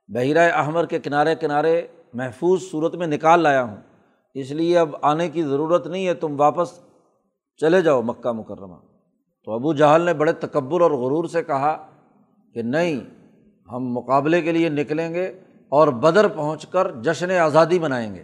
بحیرۂ 0.08 0.52
احمر 0.54 0.86
کے 0.86 1.00
کنارے 1.00 1.36
کنارے 1.36 1.88
محفوظ 2.13 2.62
صورت 2.72 2.96
میں 2.96 3.08
نکال 3.08 3.39
لایا 3.39 3.63
ہوں۔ 3.63 3.78
اس 4.34 4.52
لیے 4.52 4.78
اب 4.78 4.96
آنے 5.02 5.30
کی 5.30 5.43
ضرورت 5.43 5.88
نہیں 5.88 6.08
ہے، 6.08 6.13
تم 6.13 6.39
واپس 6.39 6.80
چلے 7.58 7.82
جاؤ 7.82 8.02
مکہ 8.02 8.32
مکرمہ۔ 8.32 8.96
تو 9.47 9.53
ابو 9.53 9.73
جہل 9.73 10.01
نے 10.01 10.13
بڑے 10.13 10.31
تکبر 10.31 10.81
اور 10.81 10.91
غرور 10.91 11.25
سے 11.25 11.43
کہا 11.43 11.88
کہ 12.53 12.62
نہیں، 12.62 12.99
ہم 13.71 13.83
مقابلے 13.93 14.41
کے 14.41 14.51
لیے 14.51 14.69
نکلیں 14.69 15.13
گے 15.13 15.25
اور 15.69 15.88
بدر 15.88 16.27
پہنچ 16.27 16.65
کر 16.65 16.91
جشن 16.91 17.31
آزادی 17.31 17.79
منائیں 17.79 18.15
گے۔ 18.15 18.23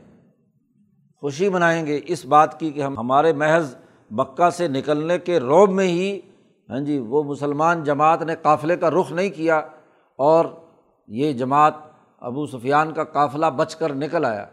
خوشی 1.21 1.49
منائیں 1.49 1.86
گے 1.86 1.99
اس 2.05 2.25
بات 2.25 2.59
کی 2.59 2.71
کہ 2.71 2.81
ہم 2.81 2.97
ہمارے 2.97 3.33
محض 3.33 3.75
مکہ 4.12 4.49
سے 4.49 4.67
نکلنے 4.67 5.19
کے 5.19 5.39
روب 5.39 5.71
میں 5.71 5.88
ہی 5.88 6.19
ہاں 6.69 6.79
جی 6.79 6.99
وہ 6.99 7.23
مسلمان 7.23 7.83
جماعت 7.83 8.21
نے 8.21 8.36
قافلے 8.41 8.77
کا 8.77 8.89
رخ 8.89 9.12
نہیں 9.12 9.29
کیا 9.29 9.62
اور 10.15 10.45
یہ 11.07 11.33
جماعت 11.33 11.73
ابو 12.19 12.45
سفیان 12.45 12.93
کا 12.93 13.03
قافلہ 13.03 13.45
بچ 13.45 13.75
کر 13.75 13.93
نکل 13.93 14.25
آیا۔ 14.25 14.45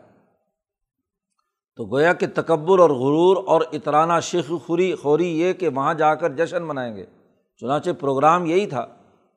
تو 1.76 1.84
گویا 1.84 2.12
کہ 2.12 2.26
تکبر 2.34 2.78
اور 2.78 2.90
غرور 2.90 3.36
اور 3.46 3.60
اطرانہ 3.72 4.12
شیخ 4.22 4.52
خوری 4.66 4.94
خوری 4.94 5.40
یہ 5.40 5.52
کہ 5.52 5.68
وہاں 5.68 5.94
جا 5.94 6.14
کر 6.14 6.32
جشن 6.32 6.62
منائیں 6.62 6.96
گے۔ 6.96 7.04
چنانچہ 7.60 7.90
پروگرام 8.00 8.46
یہی 8.46 8.66
تھا 8.66 8.86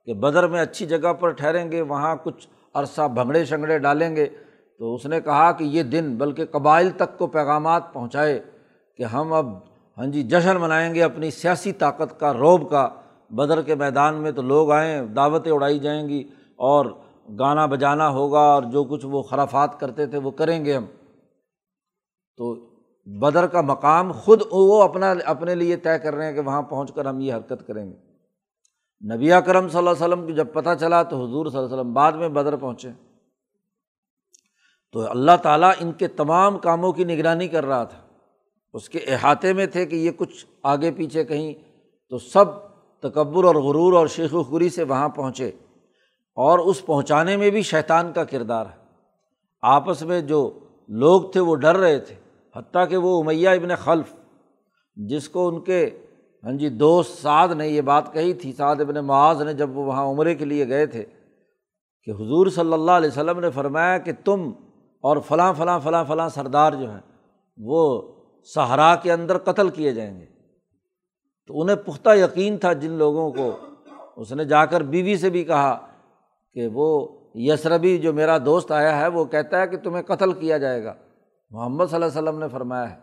کہ 0.06 0.13
بدر 0.13 0.48
میں 0.48 0.62
اچھی 0.62 0.86
جگہ 0.86 1.13
پر 1.13 1.30
ٹھہریں 1.30 1.72
گے، 1.72 1.82
وہاں 1.82 2.15
کچھ 2.24 2.48
عرصہ 2.74 3.02
بھنگڑے 3.08 3.46
شنگڑے 3.46 3.80
ڈالیں 3.80 4.15
گے۔ 4.15 4.26
تو 4.80 4.96
اس 4.96 5.06
نے 5.06 5.22
کہا 5.22 5.52
کہ 5.52 5.63
یہ 5.63 5.84
دن 5.84 6.15
بلکہ 6.17 6.46
قبائل 6.46 6.89
تک 6.89 7.17
کو 7.17 7.28
پیغامات 7.28 7.93
پہنچائے 7.93 8.41
کہ 8.98 9.04
ہم 9.04 9.34
اب 9.34 9.46
ہاں 9.98 10.06
جی 10.06 10.24
جشن 10.24 10.56
منائیں 10.56 10.96
گے 10.96 11.04
اپنی 11.04 11.32
سیاسی 11.32 11.72
طاقت 11.72 12.19
کا، 12.19 12.34
روب 12.34 12.69
کا۔ 12.69 12.89
بدر 13.30 13.62
کے 13.62 13.76
میدان 13.76 14.15
میں 14.15 14.32
تو 14.32 14.41
لوگ 14.41 14.72
آئیں، 14.72 15.02
دعوتیں 15.02 15.52
اڑائی 15.52 15.80
جائیں 15.80 16.10
گی 16.10 16.24
اور 16.56 16.86
گانا 17.39 17.65
بجانا 17.65 18.10
ہوگا 18.10 18.39
اور 18.39 18.63
جو 18.63 18.84
کچھ 18.84 19.06
وہ 19.06 19.22
خرافات 19.22 19.80
کرتے 19.80 20.06
تھے 20.06 20.17
وہ 20.17 20.32
کریں 20.32 20.65
گے 20.65 20.76
ہم۔ 20.76 20.86
تو 22.38 22.56
بدر 23.06 23.48
کا 23.48 23.62
مقام 23.62 24.12
خود 24.12 24.41
وہ 24.52 24.84
اپنا 24.84 25.13
اپنے 25.26 25.56
لیے 25.56 25.76
طے 25.76 26.00
کر 26.00 26.15
رہے 26.15 26.26
ہیں 26.26 26.34
کہ 26.34 26.39
وہاں 26.39 26.62
پہنچ 26.62 26.93
کر 26.93 27.06
ہم 27.06 27.19
یہ 27.19 27.34
حرکت 27.34 27.67
کریں 27.67 27.91
گے۔ 27.91 28.13
نبی 29.15 29.30
کرم 29.46 29.67
صلی 29.69 29.78
اللہ 29.78 29.89
علیہ 29.89 30.06
وسلم 30.06 30.26
کو 30.26 30.32
جب 30.32 30.54
پتہ 30.54 30.69
چلا 30.80 31.04
تو 31.04 31.26
حضور 31.26 31.46
صلی 31.46 31.58
اللہ 31.58 31.69
علیہ 31.69 31.78
وسلم 31.78 31.93
بعد 31.93 32.12
میں 32.12 32.30
بدر 32.30 32.56
پہنچے۔ 32.56 32.89
تو 34.91 35.10
اللہ 35.10 35.32
تعالیٰ 35.43 35.72
ان 35.80 35.91
کے 35.91 36.08
تمام 36.08 36.58
کاموں 36.58 36.91
کی 36.91 37.04
نگرانی 37.04 37.48
کر 37.48 37.65
رہا 37.65 37.84
تھا۔ 37.84 38.00
اس 38.74 38.89
کے 38.89 39.00
احاطے 39.00 39.54
میں 39.54 39.65
تھے 39.65 39.86
کہ 39.86 39.96
یہ 39.96 40.12
کچھ 40.12 40.46
آگے 40.63 40.91
پیچھے 40.91 41.24
کہیں۔ 41.24 41.54
تو 42.10 42.17
سب 42.17 42.46
تکبر 43.00 43.43
اور 43.43 43.56
غرور 43.56 43.93
اور 43.93 44.08
شیخ 44.08 44.34
و 44.34 44.43
خوری 44.43 44.69
سے 44.69 44.84
وہاں 44.84 45.10
پہنچے۔ 45.10 45.52
اور 46.36 46.60
اس 46.60 46.86
پہنچانے 46.86 47.38
میں 47.38 47.50
بھی 47.50 47.62
شیطان 47.62 48.13
کا 48.13 48.24
کردار 48.24 48.65
ہے۔ 48.65 48.84
آپس 49.62 50.02
میں 50.02 50.22
جو 50.22 50.60
لوگ 50.88 51.32
تھے 51.32 51.39
وہ 51.39 51.56
ڈر 51.56 51.78
رہے 51.78 52.00
تھے۔ 52.00 52.15
حتیٰ 52.56 52.89
کہ 52.89 52.98
وہ 52.98 53.22
امیہ 53.22 53.50
ابن 53.50 53.76
خلف، 53.76 54.13
جس 54.96 55.30
کو 55.30 55.48
ان 55.48 55.62
کے 55.62 55.89
ہاں 56.44 56.52
جی 56.52 56.70
دوست 56.70 57.22
سعد 57.22 57.48
نے 57.48 57.68
یہ 57.68 57.82
بات 57.82 58.13
کہی 58.13 58.34
تھی، 58.34 58.54
سعد 58.54 58.82
ابن 58.82 58.96
معاذ 58.96 59.42
نے 59.42 59.54
جب 59.54 59.78
وہ 59.78 59.86
وہاں 59.86 60.06
عمرے 60.06 60.36
کے 60.36 60.46
لیے 60.46 60.68
گئے 60.68 60.86
تھے، 60.86 61.06
کہ 62.04 62.12
حضور 62.12 62.48
صلی 62.48 62.74
اللہ 62.74 62.92
علیہ 62.92 63.08
وسلم 63.08 63.39
نے 63.39 63.52
فرمایا 63.52 63.98
کہ 63.98 64.12
تم 64.26 64.52
اور 65.02 65.18
فلاں 65.28 65.54
فلاں 65.54 65.80
فلاں 65.80 66.06
فلاں 66.06 66.30
سردار 66.30 66.74
جو 66.74 66.92
ہیں، 66.92 67.00
وہ 67.58 68.02
صحرا 68.56 68.96
کے 68.96 69.12
اندر 69.12 69.38
قتل 69.38 69.70
کیے 69.70 69.94
جائیں 69.94 70.20
گے۔ 70.20 70.26
تو 71.48 71.62
انہیں 71.62 71.76
پختہ 71.76 72.10
یقین 72.16 72.58
تھا 72.58 72.74
جن 72.74 72.92
لوگوں 72.92 73.32
کو۔ 73.32 73.58
اس 74.18 74.32
نے 74.32 74.46
جا 74.46 74.66
کر 74.66 74.82
بیوی 74.82 75.18
سے 75.18 75.30
بھی 75.30 75.44
کہا 75.44 75.88
کہ 76.54 76.68
وہ 76.74 77.08
یسربی 77.36 77.98
جو 77.98 78.13
میرا 78.13 78.38
دوست 78.38 78.72
آیا 78.72 79.00
ہے، 79.00 79.08
وہ 79.08 79.26
کہتا 79.26 79.62
ہے 79.62 79.68
کہ 79.68 79.78
تمہیں 79.78 80.04
قتل 80.04 80.34
کیا 80.34 80.58
جائے 80.58 80.84
گا۔ 80.84 80.94
محمد 81.54 81.86
صلی 81.86 81.96
اللہ 81.96 82.06
علیہ 82.06 82.30
وسلم 82.30 82.39
نے 82.39 82.48
فرمایا 82.48 82.92
ہے، 82.92 82.96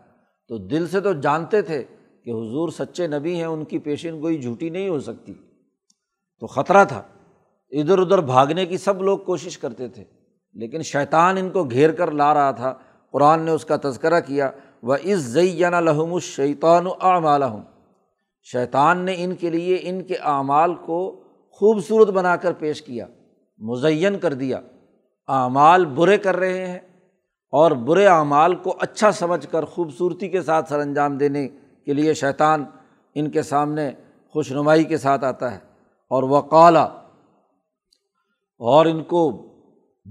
تو 0.47 0.57
دل 0.57 0.87
سے 0.87 0.99
تو 0.99 1.13
جانتے 1.13 1.61
تھے 1.61 1.83
کہ 2.23 2.29
حضور 2.29 2.69
سچے 2.69 3.07
نبی 3.07 3.35
ہیں، 3.35 3.45
ان 3.45 3.65
کی 3.65 3.79
پیشین 3.79 4.21
گوئی 4.21 4.41
جھوٹی 4.41 4.69
نہیں 4.69 4.89
ہو 4.89 4.99
سکتی۔ 4.99 5.33
تو 6.39 6.47
خطرہ 6.47 6.85
تھا۔ 6.85 7.01
ادھر 7.71 7.99
ادھر 7.99 8.21
بھاگنے 8.21 8.65
کی 8.65 8.77
سب 8.77 9.01
لوگ 9.01 9.19
کوشش 9.19 9.57
کرتے 9.57 9.87
تھے، 9.87 10.03
لیکن 10.53 10.81
شیطان 10.81 11.37
ان 11.37 11.49
کو 11.49 11.63
گھیر 11.63 11.91
کر 11.91 12.11
لا 12.11 12.33
رہا 12.33 12.51
تھا۔ 12.51 12.73
قرآن 13.11 13.41
نے 13.41 13.51
اس 13.51 13.65
کا 13.65 13.75
تذکرہ 13.83 14.19
کیا 14.19 14.51
وہ 14.83 14.95
اس 15.03 15.19
زئی 15.19 15.59
لحم 15.59 16.13
الشیطان 16.13 16.87
اعمالحم 17.01 17.61
شیطان 18.43 18.97
نے 18.97 19.15
ان 19.17 19.35
کے 19.35 19.49
لیے 19.49 19.79
ان 19.81 20.03
کے 20.03 20.15
اعمال 20.15 20.75
کو 20.75 21.23
خوبصورت 21.51 22.09
بنا 22.09 22.35
کر 22.35 22.53
پیش 22.53 22.81
کیا، 22.81 23.07
مزین 23.57 24.19
کر 24.19 24.33
دیا۔ 24.33 24.59
اعمال 25.27 25.85
برے 25.85 26.17
کر 26.17 26.35
رہے 26.35 26.67
ہیں۔ 26.67 26.79
اور 27.51 27.71
برے 27.71 28.07
اعمال 28.07 28.55
کو 28.55 28.75
اچھا 28.79 29.11
سمجھ 29.11 29.47
کر 29.47 29.65
خوبصورتی 29.65 30.29
کے 30.29 30.41
ساتھ 30.41 30.69
سر 30.69 30.79
انجام 30.79 31.17
دینے 31.17 31.47
کے 31.85 31.93
لیے 31.93 32.13
شیطان 32.13 32.65
ان 33.15 33.31
کے 33.31 33.41
سامنے 33.41 33.91
خوش 34.33 34.51
نمائی 34.51 34.83
کے 34.83 34.97
ساتھ 34.97 35.23
آتا 35.23 35.51
ہے۔ 35.51 35.59
اور 36.09 36.23
وہ 36.23 36.41
کالا 36.41 36.83
اور 38.59 38.85
ان 38.85 39.03
کو 39.03 39.47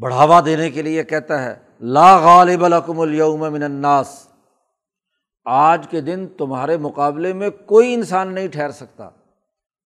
بڑھاوا 0.00 0.40
دینے 0.44 0.70
کے 0.70 0.82
لیے 0.82 1.04
کہتا 1.04 1.42
ہے، 1.42 1.56
لا 1.80 2.16
غالب 2.18 2.64
الکم 2.64 3.00
الوم 3.00 3.40
من 3.40 3.62
الناس۔ 3.62 4.28
آج 5.44 5.88
کے 5.88 6.00
دن 6.00 6.26
تمہارے 6.38 6.76
مقابلے 6.76 7.32
میں 7.32 7.50
کوئی 7.50 7.94
انسان 7.94 8.34
نہیں 8.34 8.48
ٹھہر 8.48 8.70
سکتا۔ 8.70 9.10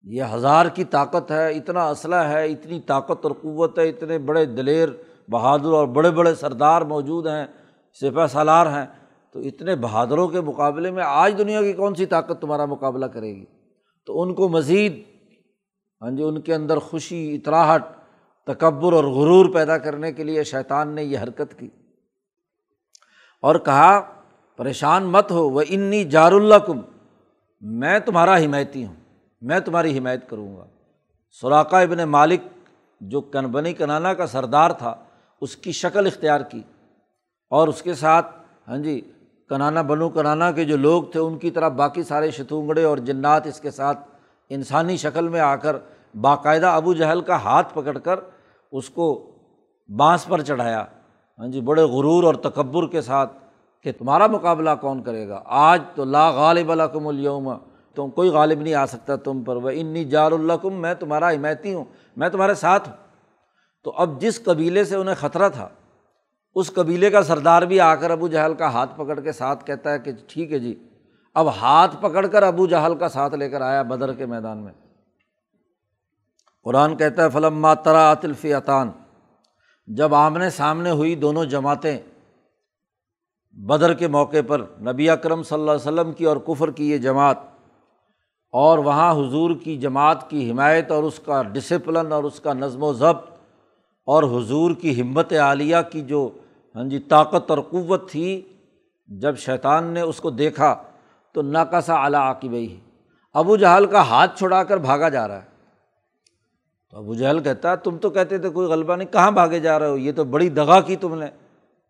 یہ 0.04 0.24
ہزار 0.34 0.66
کی 0.66 0.84
طاقت 0.84 1.32
ہے، 1.32 1.52
اتنا 1.52 1.88
اسلحہ 1.88 2.28
ہے، 2.28 2.46
اتنی 2.46 2.82
طاقت 2.82 3.26
اور 3.26 3.32
قوت 3.32 3.80
ہے، 3.80 3.90
اتنے 3.90 4.18
بڑے 4.18 4.46
دلیر 4.46 4.90
بہادر 5.28 5.66
اور 5.66 5.88
بڑے 5.88 6.12
بڑے 6.12 6.36
سردار 6.36 6.82
موجود 6.82 7.28
ہیں، 7.28 7.46
سپہ 8.02 8.28
سالار 8.28 8.66
ہیں۔ 8.66 8.86
تو 9.32 9.40
اتنے 9.40 9.76
بہادروں 9.76 10.28
کے 10.28 10.42
مقابلے 10.42 10.92
میں 10.92 11.04
آج 11.06 11.36
دنیا 11.38 11.62
کی 11.62 11.74
کون 11.74 11.96
سی 11.96 12.06
طاقت 12.06 12.42
تمہارا 12.42 12.66
مقابلہ 12.66 13.06
کرے 13.06 13.36
گی؟ 13.36 13.46
تو 14.06 14.22
ان 14.22 14.34
کو 14.34 14.50
مزید 14.50 15.04
ہاں 16.02 16.12
جی 16.12 16.24
ان 16.24 16.42
کے 16.42 16.56
اندر 16.56 16.78
خوشی 16.78 17.36
اطراہٹ 17.36 17.84
تکبر 18.46 18.94
اور 18.94 19.04
غرور 19.04 19.54
پیدا 19.54 19.78
کرنے 19.78 20.12
کے 20.12 20.24
لیے 20.24 20.44
شیطان 20.44 20.88
نے 20.88 21.04
یہ 21.04 21.20
حرکت 21.20 21.60
کی۔ 21.60 21.70
اور 23.42 23.56
کہا، 23.56 24.02
پریشان 24.58 25.04
مت 25.04 25.32
ہو، 25.32 25.50
وہ 25.50 25.62
انی 25.70 26.04
جار 26.04 26.32
اللہ 26.32 26.56
کم 26.56 26.82
میں 27.62 28.00
تمہارا 28.00 28.38
حمایتی 28.38 28.86
ہوں، 28.86 28.96
میں 29.42 29.60
تمہاری 29.60 29.98
حمایت 29.98 30.30
کروں 30.30 30.58
گا۔ 30.58 30.66
سوراقہ 31.32 31.76
ابن 31.76 31.98
مالک، 31.98 32.42
جو 33.02 33.22
کن 33.22 33.46
بنی 33.46 33.74
کنانا 33.74 34.14
کا 34.14 34.28
سردار 34.28 34.70
تھا 34.70 34.96
اس 35.44 35.56
کی 35.56 35.72
شکل 35.72 36.08
اختیار 36.08 36.42
کی 36.42 36.62
اور 37.52 37.68
اس 37.68 37.82
کے 37.82 37.94
ساتھ 37.94 38.32
ہاں 38.68 38.78
جی 38.78 39.00
کنانا، 39.50 39.82
بنو 39.82 40.10
کنانا 40.10 40.52
کے 40.52 40.66
جو 40.66 40.78
لوگ 40.78 41.04
تھے، 41.12 41.20
ان 41.20 41.38
کی 41.38 41.52
طرح 41.52 41.70
باقی 41.80 42.04
سارے 42.04 42.32
شتونگڑے 42.32 42.84
اور 42.84 42.98
جنات 42.98 43.48
اس 43.48 43.60
کے 43.60 43.72
ساتھ 43.72 44.00
انسانی 44.52 44.98
شکل 44.98 45.28
میں 45.28 45.40
آ 45.40 45.56
کر 45.56 45.76
باقاعدہ 46.22 46.68
ابو 46.68 46.94
جہل 46.94 47.22
کا 47.22 47.36
ہاتھ 47.44 47.74
پکڑ 47.74 47.98
کر 47.98 48.20
اس 48.72 48.90
کو 48.90 49.08
بانس 49.90 50.26
پر 50.26 50.42
چڑھایا۔ 50.42 50.84
ہاں 51.40 51.48
جی 51.48 51.62
بڑے 51.62 51.84
غرور 51.84 52.24
اور 52.24 52.36
تکبر 52.44 52.88
کے 52.88 53.02
ساتھ 53.02 53.32
کہ 53.86 53.92
تمہارا 53.92 54.28
مقابلہ 54.28 54.70
کون 54.82 55.04
کرے 55.04 55.28
گا؟ 55.28 55.42
آج 55.46 55.82
تو 55.96 56.06
لا 56.06 56.30
غالب 56.32 56.72
الکم 56.72 57.08
الوم 57.08 57.54
تم 57.96 58.10
کوئی 58.10 58.30
غالب 58.30 58.62
نہیں 58.62 58.74
آ 58.74 58.86
سکتا 58.86 59.16
تم 59.16 59.44
پر 59.44 59.56
وہ 59.56 59.70
انی 59.70 60.04
جار 60.06 60.32
الکم 60.32 60.82
میں 60.82 60.94
تمہارا 60.94 61.30
حمایتی 61.30 61.74
ہوں، 61.74 61.84
میں 62.18 62.30
تمہارے 62.30 62.54
ساتھ 62.54 62.90
ہوں۔ 62.90 62.98
تو 63.86 63.92
اب 63.96 64.20
جس 64.22 64.44
قبیلے 64.44 64.84
سے 64.86 64.96
انہیں 64.96 65.16
خطرہ 65.16 65.50
تھا، 65.50 65.68
اس 66.56 66.72
قبیلے 66.74 67.10
کا 67.10 67.22
سردار 67.24 67.62
بھی 67.64 67.80
آ 67.82 67.94
کر 67.96 68.12
ابو 68.12 68.28
جہل 68.28 68.54
کا 68.54 68.72
ہاتھ 68.72 68.96
پکڑ 68.98 69.20
کے 69.20 69.32
ساتھ 69.32 69.66
کہتا 69.66 69.92
ہے 69.94 70.00
کہ 70.00 70.12
ٹھیک 70.28 70.52
ہے 70.52 70.60
جی 70.60 70.74
اب 71.36 71.48
ہاتھ 71.52 71.96
پکڑ 72.02 72.26
کر 72.28 72.44
ابو 72.44 72.68
جہل 72.68 72.96
کا 72.96 73.10
ساتھ 73.10 73.36
لے 73.36 73.50
کر 73.50 73.62
آیا 73.62 73.82
بدر 73.84 74.14
کے 74.14 74.26
میدان 74.26 74.58
میں۔ 74.58 74.72
قرآن 76.66 76.96
کہتا 76.98 77.24
ہے 77.24 77.30
فلم 77.30 77.60
ماترا 77.62 78.12
عطلفی 78.12 78.54
عطان 78.54 78.92
جب 79.88 80.14
آمنے 80.16 80.50
سامنے 80.50 80.92
ہوئی 80.92 81.16
دونوں 81.16 81.46
جماعتیں 81.46 81.98
بدر 83.58 83.94
کے 83.94 84.08
موقع 84.08 84.42
پر 84.48 84.62
نبی 84.82 85.10
اکرم 85.10 85.44
صلی 85.44 85.60
اللہ 85.60 85.72
علیہ 85.72 85.82
وسلم 85.82 86.12
کی 86.12 86.26
اور 86.26 86.38
کفر 86.46 86.72
کی 86.72 86.90
یہ 86.92 86.98
جماعت، 87.00 87.38
اور 88.54 88.78
وہاں 88.78 89.12
حضور 89.14 89.52
کی 89.64 89.78
جماعت 89.78 90.30
کی 90.30 90.50
حمایت 90.52 90.92
اور 90.92 91.04
اس 91.04 91.20
کا 91.26 91.42
ڈسپلن 91.54 92.12
اور 92.12 92.24
اس 92.24 92.40
کا 92.40 92.54
نظم 92.54 92.84
و 92.84 92.94
ضبط 92.94 93.32
اور 94.08 94.24
حضور 94.24 94.72
کی 94.72 95.02
ہمت 95.02 95.34
عالیہ 95.34 95.78
کی 95.92 96.02
جو 96.02 96.30
ہاں 96.76 96.84
جی 96.84 97.00
طاقت 97.00 97.50
اور 97.50 97.60
قوت 97.60 98.10
تھی، 98.12 98.42
جب 99.08 99.38
شیطان 99.38 99.86
نے 99.86 100.02
اس 100.02 100.20
کو 100.20 100.30
دیکھا 100.30 100.76
تو 101.36 101.42
ناکاسا 101.42 101.96
اعلیٰ 101.96 102.20
عاقب 102.20 102.54
ہی 102.54 102.80
ابو 103.36 103.56
جہل 103.58 103.86
کا 103.86 104.02
ہاتھ 104.02 104.40
چھڑا 104.40 104.64
کر 104.64 104.78
بھاگا 104.78 105.10
جا 105.10 105.28
رہا 105.28 105.42
ہے۔ 105.42 105.52
تو 106.90 106.98
ابو 106.98 107.14
جہل 107.14 107.40
کہتا 107.40 107.72
ہے 107.72 107.76
تم 107.76 107.98
تو 107.98 108.10
کہتے 108.10 108.38
تھے 108.38 108.50
کوئی 108.50 108.68
غلبہ 108.68 108.96
نہیں، 108.96 109.14
کہاں 109.14 109.32
بھاگے 109.32 109.60
جا 109.60 109.80
رہے 109.80 109.90
ہو؟ 109.90 109.98
یہ 109.98 110.12
تو 110.12 110.24
بڑی 110.24 110.50
دگا 110.50 110.80
کی 110.82 110.96
تم 110.96 111.16
نے۔ 111.16 111.26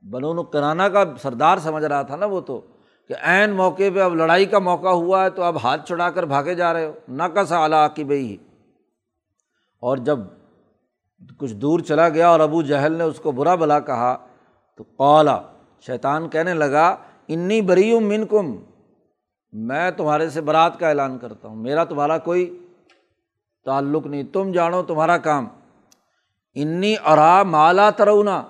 بنون 0.04 0.45
کرانا 0.52 0.89
کا 0.89 1.04
سردار 1.21 1.58
سمجھ 1.58 1.84
رہا 1.84 2.02
تھا 2.02 2.15
نا 2.15 2.26
وہ 2.26 2.41
تو، 2.41 2.62
کہ 3.10 3.13
عین 3.21 3.49
موقع 3.49 3.84
پہ 3.93 3.99
اب 3.99 4.15
لڑائی 4.15 4.45
کا 4.45 4.60
موقع 4.60 4.88
ہوا 4.88 5.23
ہے 5.23 5.30
تو 5.30 5.43
اب 5.43 5.58
ہاتھ 5.63 5.88
چھڑا 5.88 6.10
کر 6.10 6.26
بھاگے 6.26 6.56
جا 6.56 6.73
رہے 6.73 6.86
ہو۔ 6.86 6.93
نہ 7.08 7.23
اعلیٰ 7.52 7.86
عقیب 7.86 8.12
ہی 8.12 8.38
اور 9.84 9.97
جب 9.97 10.19
کچھ 11.39 11.53
دور 11.53 11.79
چلا 11.79 12.09
گیا 12.09 12.29
اور 12.29 12.39
ابو 12.39 12.62
جہل 12.62 12.91
نے 12.91 13.03
اس 13.03 13.19
کو 13.19 13.31
برا 13.31 13.55
بلا 13.55 13.79
کہا 13.79 14.15
تو 14.75 14.83
قولا 14.97 15.41
شیطان 15.86 16.29
کہنے 16.29 16.53
لگا، 16.53 16.95
انی 17.27 17.62
بری 17.62 17.99
من 17.99 18.25
کم 18.25 18.55
میں 19.53 19.91
تمہارے 19.91 20.29
سے 20.29 20.41
برات 20.41 20.79
کا 20.79 20.89
اعلان 20.89 21.17
کرتا 21.17 21.47
ہوں، 21.47 21.55
میرا 21.55 21.83
تمہارا 21.83 22.17
کوئی 22.17 22.67
تعلق 23.65 24.07
نہیں، 24.07 24.23
تم 24.23 24.51
جانو 24.51 24.83
تمہارا 24.83 25.17
کام۔ 25.17 25.47
انی 26.55 26.95
ارا 27.05 27.43
مالا 27.43 27.89
ترونا 27.89 28.43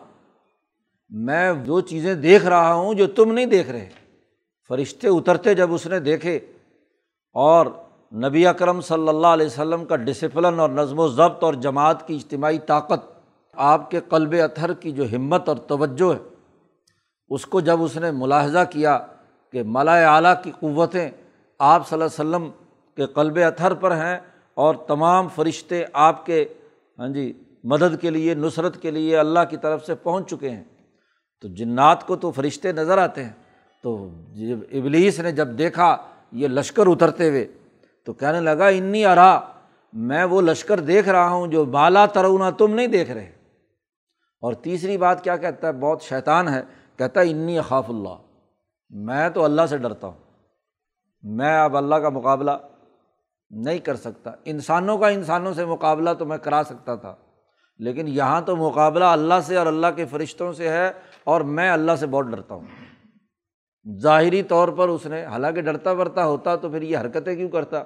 میں 1.09 1.53
جو 1.53 1.81
چیزیں 1.81 2.15
دیکھ 2.15 2.45
رہا 2.45 2.73
ہوں 2.73 2.93
جو 2.93 3.07
تم 3.07 3.31
نہیں 3.31 3.45
دیکھ 3.45 3.69
رہے۔ 3.69 3.89
فرشتے 4.67 5.07
اترتے 5.07 5.53
جب 5.53 5.73
اس 5.73 5.87
نے 5.87 5.99
دیکھے 5.99 6.39
اور 7.33 7.65
نبی 8.13 8.47
اکرم 8.47 8.81
صلی 8.81 9.07
اللہ 9.07 9.27
علیہ 9.27 9.45
وسلم 9.45 9.85
کا 9.85 9.95
ڈسپلن 9.95 10.59
اور 10.59 10.69
نظم 10.69 10.99
و 10.99 11.07
ضبط 11.07 11.43
اور 11.43 11.53
جماعت 11.53 12.07
کی 12.07 12.15
اجتماعی 12.15 12.59
طاقت 12.59 13.17
آپ 13.53 13.91
کے 13.91 13.99
قلب 14.09 14.35
اتھر 14.43 14.73
کی 14.73 14.91
جو 14.91 15.03
ہمت 15.15 15.49
اور 15.49 15.57
توجہ 15.57 16.13
ہے، 16.13 16.19
اس 17.29 17.45
کو 17.45 17.59
جب 17.59 17.83
اس 17.83 17.97
نے 17.97 18.11
ملاحظہ 18.11 18.59
کیا 18.69 18.99
کہ 19.51 19.63
ملا 19.65 20.15
اعلیٰ 20.15 20.33
کی 20.43 20.51
قوتیں 20.59 21.09
آپ 21.59 21.89
صلی 21.89 22.01
اللہ 22.01 22.21
علیہ 22.21 22.35
وسلم 22.35 22.49
کے 22.95 23.05
قلب 23.05 23.39
اتھر 23.47 23.73
پر 23.73 23.95
ہیں 23.95 24.19
اور 24.53 24.75
تمام 24.75 25.27
فرشتے 25.27 25.83
آپ 25.93 26.25
کے 26.25 26.45
ہاں 26.99 27.07
جی 27.07 27.33
مدد 27.63 28.01
کے 28.01 28.09
لیے، 28.09 28.35
نصرت 28.35 28.81
کے 28.81 28.91
لیے 28.91 29.17
اللہ 29.17 29.39
کی 29.49 29.57
طرف 29.57 29.85
سے 29.85 29.95
پہنچ 29.95 30.29
چکے 30.29 30.49
ہیں۔ 30.49 30.63
تو 31.41 31.47
جنات 31.47 32.07
کو 32.07 32.15
تو 32.15 32.31
فرشتے 32.31 32.71
نظر 32.71 32.97
آتے 32.97 33.23
ہیں۔ 33.23 33.31
تو 33.83 34.09
جب 34.33 34.57
ابلیس 34.71 35.19
نے 35.19 35.31
جب 35.31 35.47
دیکھا 35.57 35.97
یہ 36.31 36.47
لشکر 36.47 36.87
اترتے 36.87 37.29
ہوئے 37.29 37.47
تو 38.05 38.13
کہنے 38.13 38.39
لگا، 38.39 38.67
انی 38.67 39.05
ارا، 39.05 39.39
میں 39.93 40.23
وہ 40.23 40.41
لشکر 40.41 40.79
دیکھ 40.79 41.09
رہا 41.09 41.29
ہوں 41.29 41.47
جو 41.47 41.65
بالا 41.65 42.05
ترونا 42.05 42.49
تم 42.49 42.73
نہیں 42.73 42.87
دیکھ 42.87 43.11
رہے۔ 43.11 43.31
اور 44.41 44.53
تیسری 44.53 44.97
بات 44.97 45.23
کیا 45.23 45.37
کہتا 45.37 45.67
ہے؟ 45.67 45.73
بہت 45.73 46.01
شیطان 46.01 46.47
ہے، 46.47 46.61
کہتا 46.97 47.21
ہے، 47.21 47.29
انی 47.29 47.61
خاف 47.61 47.89
اللہ۔ 47.89 48.15
میں 48.89 49.29
تو 49.29 49.43
اللہ 49.43 49.61
سے 49.69 49.77
ڈرتا 49.77 50.07
ہوں۔ 50.07 50.17
میں 51.23 51.61
اب 51.61 51.77
اللہ 51.77 51.95
کا 51.95 52.09
مقابلہ 52.09 52.51
نہیں 53.49 53.79
کر 53.79 53.95
سکتا۔ 53.95 54.31
انسانوں 54.45 54.97
کا 54.97 55.07
انسانوں 55.07 55.53
سے 55.53 55.65
مقابلہ 55.65 56.09
تو 56.19 56.25
میں 56.25 56.37
کرا 56.37 56.61
سکتا 56.65 56.95
تھا، 56.95 57.15
لیکن 57.79 58.07
یہاں 58.07 58.41
تو 58.41 58.55
مقابلہ 58.55 59.03
اللہ 59.03 59.33
سے 59.43 59.57
اور 59.57 59.65
اللہ 59.65 59.87
کے 59.95 60.05
فرشتوں 60.05 60.53
سے 60.53 60.69
ہے 60.69 60.91
اور 61.23 61.41
میں 61.41 61.71
اللہ 61.71 61.91
سے 61.99 62.07
بہت 62.07 62.25
ڈرتا 62.25 62.55
ہوں۔ 62.55 62.82
ظاہری 64.01 64.43
طور 64.43 64.67
پر 64.67 64.89
اس 64.89 65.05
نے، 65.05 65.25
حالانکہ 65.25 65.61
ڈرتا 65.61 65.91
ورتا 65.91 66.25
ہوتا 66.25 66.55
تو 66.55 66.69
پھر 66.69 66.81
یہ 66.81 66.97
حرکتیں 66.97 67.35
کیوں 67.35 67.49
کرتا؟ 67.49 67.83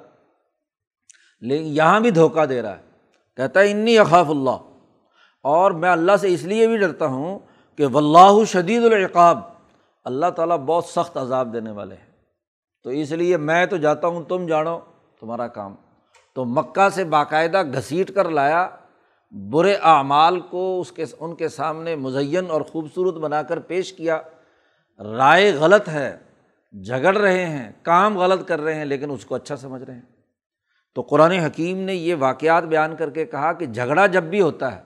لیکن 1.41 1.65
یہاں 1.65 1.99
بھی 1.99 2.11
دھوکہ 2.11 2.45
دے 2.45 2.61
رہا 2.61 2.77
ہے۔ 2.77 2.81
کہتا 3.37 3.59
ہے، 3.59 3.71
انی 3.71 3.97
اخاف 3.97 4.29
اللہ 4.29 4.59
اور 5.43 5.71
میں 5.71 5.89
اللہ 5.89 6.11
سے 6.21 6.33
اس 6.33 6.43
لیے 6.43 6.67
بھی 6.67 6.77
ڈرتا 6.77 7.05
ہوں 7.05 7.39
کہ 7.75 7.85
و 7.85 7.97
اللہ 7.97 8.43
شدید 8.45 8.83
العقاب، 8.83 9.39
اللہ 10.05 10.25
تعالیٰ 10.35 10.57
بہت 10.57 10.85
سخت 10.85 11.17
عذاب 11.17 11.53
دینے 11.53 11.71
والے 11.71 11.95
ہیں۔ 11.95 12.07
تو 12.83 12.89
اس 12.89 13.11
لیے 13.11 13.37
میں 13.37 13.65
تو 13.65 13.77
جاتا 13.77 14.07
ہوں، 14.07 14.23
تم 14.23 14.45
جانو 14.45 14.79
تمہارا 15.19 15.47
کام۔ 15.47 15.75
تو 16.35 16.45
مکہ 16.45 16.89
سے 16.89 17.03
باقاعدہ 17.03 17.63
گھسیٹ 17.73 18.11
کر 18.11 18.29
لایا، 18.29 18.69
برے 19.31 19.73
اعمال 19.73 20.39
کو 20.39 20.81
اس 20.81 20.91
کے، 20.91 21.05
ان 21.19 21.35
کے 21.35 21.47
سامنے 21.47 21.95
مزین 21.95 22.45
اور 22.49 22.61
خوبصورت 22.61 23.15
بنا 23.15 23.41
کر 23.41 23.59
پیش 23.59 23.93
کیا۔ 23.93 24.21
رائے 24.99 25.51
غلط 25.53 25.89
ہے، 25.89 26.17
جھگڑ 26.73 27.15
رہے 27.17 27.45
ہیں، 27.45 27.71
کام 27.83 28.17
غلط 28.17 28.47
کر 28.47 28.61
رہے 28.61 28.73
ہیں، 28.75 28.85
لیکن 28.85 29.11
اس 29.11 29.25
کو 29.25 29.35
اچھا 29.35 29.55
سمجھ 29.55 29.81
رہے 29.83 29.93
ہیں۔ 29.93 30.01
تو 30.95 31.01
قرآن 31.01 31.31
حکیم 31.31 31.77
نے 31.77 31.95
یہ 31.95 32.15
واقعات 32.19 32.63
بیان 32.63 32.95
کر 32.95 33.09
کے 33.09 33.25
کہا 33.25 33.51
کہ 33.53 33.65
جھگڑا 33.65 34.05
جب 34.05 34.23
بھی 34.23 34.41
ہوتا 34.41 34.75
ہے، 34.75 34.81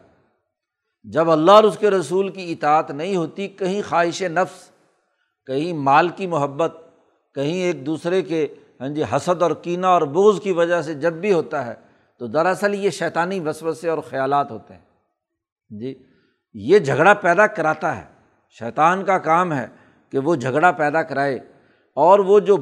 جب 1.03 1.31
اللہ 1.31 1.51
اور 1.51 1.63
اس 1.63 1.77
کے 1.77 1.89
رسول 1.89 2.29
کی 2.29 2.51
اطاعت 2.51 2.91
نہیں 2.91 3.15
ہوتی، 3.15 3.47
کہیں 3.47 3.81
خواہش 3.89 4.21
نفس، 4.21 4.69
کہیں 5.45 5.73
مال 5.73 6.09
کی 6.09 6.27
محبت، 6.27 6.77
کہیں 7.35 7.61
ایک 7.61 7.85
دوسرے 7.85 8.21
کے 8.21 8.47
ہاں 8.81 8.87
جی 8.89 9.03
حسد 9.11 9.41
اور 9.41 9.51
کینہ 9.51 9.85
اور 9.85 10.01
بوجھ 10.01 10.41
کی 10.41 10.51
وجہ 10.51 10.81
سے 10.81 10.93
جب 10.93 11.13
بھی 11.13 11.33
ہوتا 11.33 11.65
ہے، 11.65 11.73
تو 12.21 12.27
دراصل 12.27 12.73
یہ 12.73 12.89
شیطانی 12.89 13.39
وسوسے 13.39 13.89
اور 13.89 13.97
خیالات 13.97 14.51
ہوتے 14.51 14.73
ہیں۔ 14.73 15.79
جی 15.79 15.93
یہ 16.55 16.79
جھگڑا 16.79 17.13
پیدا 17.13 17.47
کراتا 17.47 17.95
ہے، 17.97 18.03
شیطان 18.59 19.03
کا 19.05 19.17
کام 19.17 19.53
ہے 19.53 19.67
کہ 20.11 20.19
وہ 20.19 20.35
جھگڑا 20.35 20.71
پیدا 20.71 21.03
کرائے 21.03 21.39
اور 21.93 22.19
وہ 22.19 22.39
جو 22.39 22.57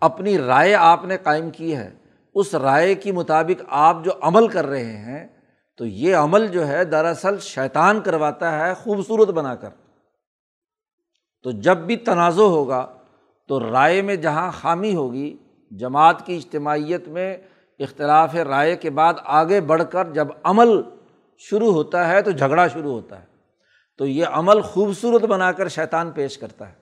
اپنی 0.00 0.38
رائے 0.38 0.74
آپ 0.74 1.04
نے 1.04 1.16
قائم 1.16 1.50
کی 1.50 1.76
ہے، 1.76 1.90
اس 2.34 2.54
رائے 2.54 2.94
کے 2.94 3.12
مطابق 3.12 3.62
آپ 3.68 3.96
جو 4.04 4.10
عمل 4.20 4.48
کر 4.48 4.66
رہے 4.66 4.96
ہیں، 4.96 5.28
تو 5.78 5.86
یہ 5.86 6.16
عمل 6.16 6.46
جو 6.46 6.68
ہے 6.68 6.84
دراصل 6.84 7.38
شیطان 7.38 8.00
کرواتا 8.00 8.58
ہے 8.58 8.74
خوبصورت 8.74 9.28
بنا 9.28 9.54
کر۔ 9.54 9.68
تو 11.42 11.50
جب 11.50 11.76
بھی 11.76 11.96
تنازع 11.96 12.42
ہوگا، 12.42 12.86
تو 13.48 13.72
رائے 13.72 14.02
میں 14.02 14.16
جہاں 14.16 14.50
خامی 14.52 14.94
ہوگی، 14.94 15.36
جماعت 15.70 16.26
کی 16.26 16.36
اجتماعیت 16.36 17.08
میں 17.08 17.36
اختلاف 17.78 18.34
رائے 18.34 18.76
کے 18.76 18.90
بعد 18.90 19.14
آگے 19.24 19.60
بڑھ 19.60 19.82
کر 19.90 20.12
جب 20.12 20.28
عمل 20.42 20.82
شروع 21.38 21.72
ہوتا 21.72 22.08
ہے، 22.08 22.22
تو 22.22 22.30
جھگڑا 22.30 22.68
شروع 22.68 22.92
ہوتا 22.92 23.20
ہے۔ 23.20 23.29
تو 24.00 24.06
یہ 24.06 24.26
عمل 24.26 24.60
خوبصورت 24.60 25.22
بنا 25.22 25.52
کر 25.52 25.68
شیطان 25.68 26.10
پیش 26.10 26.38
کرتا 26.38 26.68
ہے۔ 26.68 26.72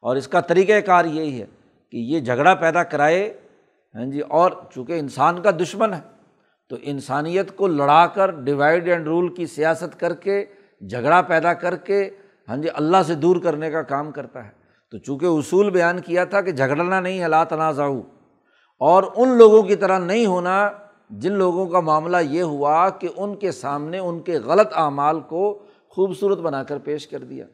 اور 0.00 0.16
اس 0.16 0.28
کا 0.28 0.40
طریقۂ 0.40 0.86
کار 0.86 1.04
یہی 1.04 1.40
ہے 1.40 1.46
کہ 1.90 1.96
یہ 1.96 2.20
جھگڑا 2.20 2.54
پیدا 2.54 2.82
کرائے 2.82 3.40
ہاں 3.94 4.04
جی 4.04 4.20
اور 4.20 4.50
چونکہ 4.74 4.92
انسان 4.92 5.42
کا 5.42 5.50
دشمن 5.50 5.94
ہے، 5.94 6.00
تو 6.68 6.76
انسانیت 6.82 7.56
کو 7.56 7.66
لڑا 7.66 8.06
کر 8.06 8.30
ڈیوائڈ 8.30 8.88
اینڈ 8.88 9.06
رول 9.06 9.34
کی 9.34 9.46
سیاست 9.46 10.00
کر 10.00 10.14
کے، 10.14 10.44
جھگڑا 10.80 11.22
پیدا 11.22 11.54
کر 11.54 11.76
کے 11.76 12.10
ہاں 12.48 12.56
جی 12.56 12.68
اللہ 12.74 12.96
سے 13.06 13.14
دور 13.14 13.36
کرنے 13.36 13.70
کا 13.70 13.82
کام 13.82 14.10
کرتا 14.10 14.44
ہے۔ 14.44 14.50
تو 14.90 14.98
چونکہ 14.98 15.26
اصول 15.26 15.70
بیان 15.70 16.00
کیا 16.00 16.24
تھا 16.24 16.40
کہ 16.40 16.52
جھگڑنا 16.52 17.00
نہیں 17.00 17.20
ہے، 17.20 17.28
لا 17.28 17.44
تنازع 17.44 17.84
اور 18.78 19.02
ان 19.16 19.28
لوگوں 19.28 19.62
کی 19.62 19.76
طرح 19.76 19.98
نہیں 19.98 20.26
ہونا، 20.26 20.70
جن 21.10 21.32
لوگوں 21.32 21.66
کا 21.66 21.80
معاملہ 21.80 22.16
یہ 22.16 22.42
ہوا 22.42 22.90
کہ 22.90 23.08
ان 23.16 23.36
کے 23.36 23.52
سامنے 23.52 23.98
ان 23.98 24.20
کے 24.20 24.38
غلط 24.38 24.72
اعمال 24.74 25.20
کو 25.20 25.65
خوبصورت 25.96 26.38
بنا 26.38 26.62
کر 26.62 26.78
پیش 26.78 27.06
کر 27.06 27.18
دیا۔ 27.18 27.44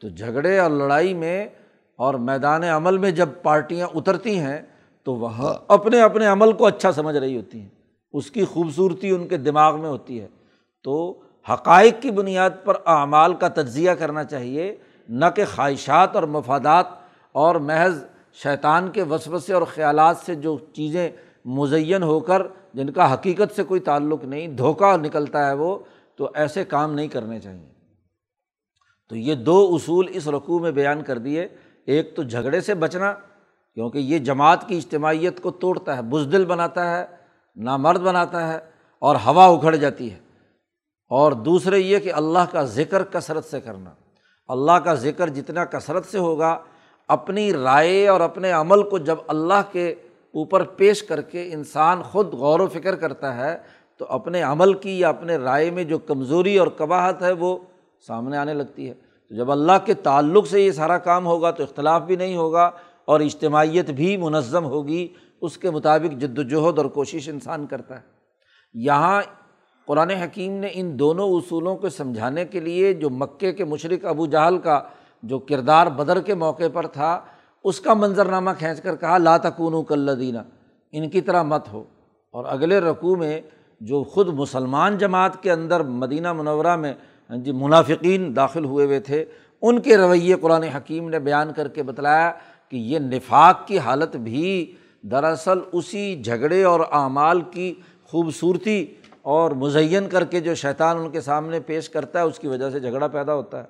تو 0.00 0.08
جھگڑے 0.08 0.58
اور 0.58 0.70
لڑائی 0.70 1.14
میں 1.14 1.48
اور 1.96 2.14
میدان 2.14 2.64
عمل 2.64 2.98
میں 2.98 3.10
جب 3.10 3.28
پارٹیاں 3.42 3.88
اترتی 3.94 4.38
ہیں، 4.38 4.62
تو 5.04 5.14
وہ 5.14 5.28
اپنے 5.68 6.00
اپنے 6.00 6.26
عمل 6.26 6.52
کو 6.52 6.66
اچھا 6.66 6.92
سمجھ 6.92 7.16
رہی 7.16 7.36
ہوتی 7.36 7.60
ہیں۔ 7.60 7.68
اس 8.12 8.30
کی 8.30 8.44
خوبصورتی 8.44 9.10
ان 9.10 9.28
کے 9.28 9.36
دماغ 9.36 9.80
میں 9.80 9.88
ہوتی 9.88 10.20
ہے۔ 10.20 10.28
تو 10.84 11.20
حقائق 11.52 11.94
کی 12.00 12.10
بنیاد 12.10 12.50
پر 12.64 12.74
اعمال 12.86 13.34
کا 13.34 13.48
تجزیہ 13.48 13.90
کرنا 13.90 14.24
چاہیے، 14.24 14.76
نہ 15.08 15.24
کہ 15.34 15.44
خواہشات 15.44 16.16
اور 16.16 16.22
مفادات 16.22 16.86
اور 17.32 17.54
محض 17.54 18.04
شیطان 18.32 18.90
کے 18.90 19.02
وسوسے 19.02 19.52
اور 19.52 19.62
خیالات 19.62 20.16
سے 20.16 20.34
جو 20.34 20.58
چیزیں 20.72 21.10
مزین 21.44 22.02
ہو 22.02 22.20
کر، 22.20 22.42
جن 22.74 22.90
کا 22.90 23.14
حقیقت 23.14 23.56
سے 23.56 23.62
کوئی 23.62 23.80
تعلق 23.80 24.24
نہیں، 24.24 24.48
دھوکہ 24.48 24.96
نکلتا 24.96 25.46
ہے 25.46 25.52
وہ 25.52 25.78
تو 26.16 26.30
ایسے 26.34 26.64
کام 26.64 26.94
نہیں 26.94 27.08
کرنے 27.08 27.40
چاہیے۔ 27.40 27.72
تو 29.08 29.16
یہ 29.16 29.34
دو 29.34 29.70
اصول 29.74 30.06
اس 30.10 30.28
رقوع 30.28 30.58
میں 30.58 30.70
بیان 30.70 31.02
کر 31.02 31.18
دیے۔ 31.18 31.48
ایک 31.86 32.16
تو 32.16 32.22
جھگڑے 32.22 32.60
سے 32.60 32.74
بچنا، 32.74 33.12
کیونکہ 33.74 33.98
یہ 33.98 34.18
جماعت 34.18 34.68
کی 34.68 34.76
اجتماعیت 34.76 35.40
کو 35.40 35.50
توڑتا 35.50 35.96
ہے، 35.96 36.02
بزدل 36.02 36.44
بناتا 36.44 36.98
ہے، 36.98 37.06
نامرد 37.56 38.00
بناتا 38.00 38.52
ہے 38.52 38.58
اور 38.98 39.16
ہوا 39.16 39.46
اکھڑ 39.46 39.76
جاتی 39.76 40.12
ہے۔ 40.12 40.18
اور 41.08 41.32
دوسرے 41.32 41.78
یہ 41.78 41.98
کہ 41.98 42.12
اللہ 42.12 42.38
کا 42.52 42.64
ذکر 42.64 43.02
کثرت 43.02 43.44
سے 43.44 43.60
کرنا۔ 43.60 43.90
اللہ 44.48 44.72
کا 44.72 44.94
ذکر 44.94 45.28
جتنا 45.28 45.64
کثرت 45.64 46.06
سے 46.06 46.18
ہوگا، 46.18 46.58
اپنی 47.08 47.52
رائے 47.52 48.08
اور 48.08 48.20
اپنے 48.20 48.50
عمل 48.50 48.90
کو 48.90 48.98
جب 48.98 49.16
اللہ 49.26 49.62
کے 49.72 49.90
اوپر 50.34 50.62
پیش 50.62 51.02
کر 51.02 51.20
کے 51.20 51.52
انسان 51.52 52.02
خود 52.02 52.34
غور 52.34 52.60
و 52.60 52.68
فکر 52.68 52.94
کرتا 52.94 53.36
ہے 53.36 53.58
تو 53.98 54.06
اپنے 54.08 54.42
عمل 54.42 54.74
کی 54.74 54.98
یا 54.98 55.08
اپنے 55.08 55.36
رائے 55.36 55.70
میں 55.70 55.84
جو 55.84 55.98
کمزوری 55.98 56.58
اور 56.58 56.68
قباہت 56.68 57.22
ہے 57.22 57.32
وہ 57.32 57.56
سامنے 58.06 58.36
آنے 58.36 58.54
لگتی 58.54 58.88
ہے۔ 58.88 58.94
تو 59.28 59.34
جب 59.34 59.50
اللہ 59.50 59.72
کے 59.84 59.94
تعلق 59.94 60.46
سے 60.46 60.62
یہ 60.62 60.70
سارا 60.70 60.98
کام 60.98 61.26
ہوگا 61.26 61.50
تو 61.50 61.62
اختلاف 61.62 62.02
بھی 62.02 62.16
نہیں 62.16 62.36
ہوگا 62.36 62.70
اور 63.04 63.20
اجتماعیت 63.20 63.90
بھی 63.90 64.16
منظم 64.16 64.64
ہوگی۔ 64.64 65.08
اس 65.40 65.58
کے 65.58 65.70
مطابق 65.70 66.20
جد 66.20 66.38
وجہد 66.38 66.78
اور 66.78 66.86
کوشش 66.86 67.28
انسان 67.28 67.66
کرتا 67.66 67.96
ہے۔ 67.96 68.02
یہاں 68.74 69.22
قرآن 69.86 70.10
حکیم 70.10 70.52
نے 70.52 70.68
ان 70.72 70.98
دونوں 70.98 71.28
اصولوں 71.28 71.76
کو 71.76 71.88
سمجھانے 71.88 72.44
کے 72.44 72.60
لیے 72.60 72.92
جو 72.92 73.10
مکے 73.10 73.52
کے 73.52 73.64
مشرق 73.64 74.04
ابو 74.04 74.26
جہل 74.26 74.58
کا 74.58 74.80
جو 75.22 75.38
کردار 75.38 75.86
بدر 75.86 76.20
کے 76.20 76.34
موقع 76.34 76.62
پر 76.72 76.86
تھا، 76.86 77.20
اس 77.64 77.80
کا 77.80 77.94
منظرنامہ 77.94 78.50
کھینچ 78.58 78.80
کر 78.80 78.96
کہا، 78.96 79.18
لا 79.18 79.36
تکون 79.36 79.84
کلدینہ 79.84 80.38
ان 80.92 81.10
کی 81.10 81.20
طرح 81.20 81.42
مت 81.42 81.72
ہو۔ 81.72 81.84
اور 82.32 82.44
اگلے 82.44 82.80
رقوع 82.80 83.16
میں 83.16 83.40
جو 83.80 84.04
خود 84.04 84.28
مسلمان 84.28 84.98
جماعت 84.98 85.42
کے 85.42 85.52
اندر 85.52 85.80
مدینہ 85.80 86.32
منورہ 86.32 86.76
میں 86.76 86.94
ہاں 87.30 87.36
جی 87.36 87.52
منافقین 87.52 88.36
داخل 88.36 88.64
ہوئے 88.64 88.86
ہوئے 88.86 89.00
تھے، 89.00 89.24
ان 89.62 89.80
کے 89.80 89.96
رویے 89.96 90.34
قرآن 90.34 90.62
حکیم 90.62 91.08
نے 91.08 91.18
بیان 91.18 91.52
کر 91.52 91.68
کے 91.68 91.82
بتلایا 91.82 92.32
کہ 92.68 92.76
یہ 92.76 92.98
نفاق 92.98 93.66
کی 93.66 93.78
حالت 93.78 94.16
بھی 94.16 94.74
دراصل 95.02 95.58
اسی 95.72 96.22
جھگڑے 96.22 96.64
اور 96.64 96.80
اعمال 96.80 97.40
کی 97.40 97.74
خوبصورتی 98.04 98.86
اور 99.22 99.50
مزین 99.50 100.08
کر 100.08 100.24
کے 100.24 100.40
جو 100.40 100.54
شیطان 100.54 100.96
ان 100.96 101.10
کے 101.10 101.20
سامنے 101.20 101.60
پیش 101.60 101.88
کرتا 101.88 102.18
ہے، 102.18 102.24
اس 102.24 102.38
کی 102.38 102.48
وجہ 102.48 102.70
سے 102.70 102.80
جھگڑا 102.80 103.06
پیدا 103.06 103.34
ہوتا 103.34 103.58
ہے۔ 103.58 103.68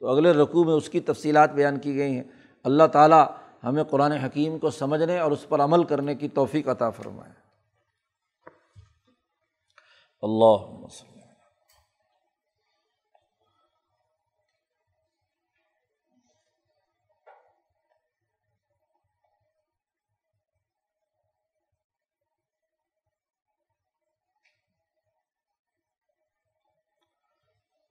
تو 0.00 0.06
اگلے 0.06 0.32
رقوع 0.32 0.64
میں 0.64 0.74
اس 0.74 0.88
کی 0.88 1.00
تفصیلات 1.00 1.54
بیان 1.54 1.78
کی 1.78 1.96
گئی 1.96 2.16
ہیں۔ 2.16 2.24
اللہ 2.64 2.84
تعالیٰ 2.92 3.26
ہمیں 3.64 3.84
قرآن 3.84 4.12
حکیم 4.12 4.58
کو 4.58 4.70
سمجھنے 4.70 5.18
اور 5.18 5.30
اس 5.30 5.48
پر 5.48 5.60
عمل 5.60 5.84
کرنے 5.84 6.14
کی 6.14 6.28
توفیق 6.28 6.68
عطا 6.68 6.90
فرمائے۔ 6.90 7.37
اللہ 10.22 10.64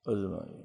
اجمعین 0.05 0.57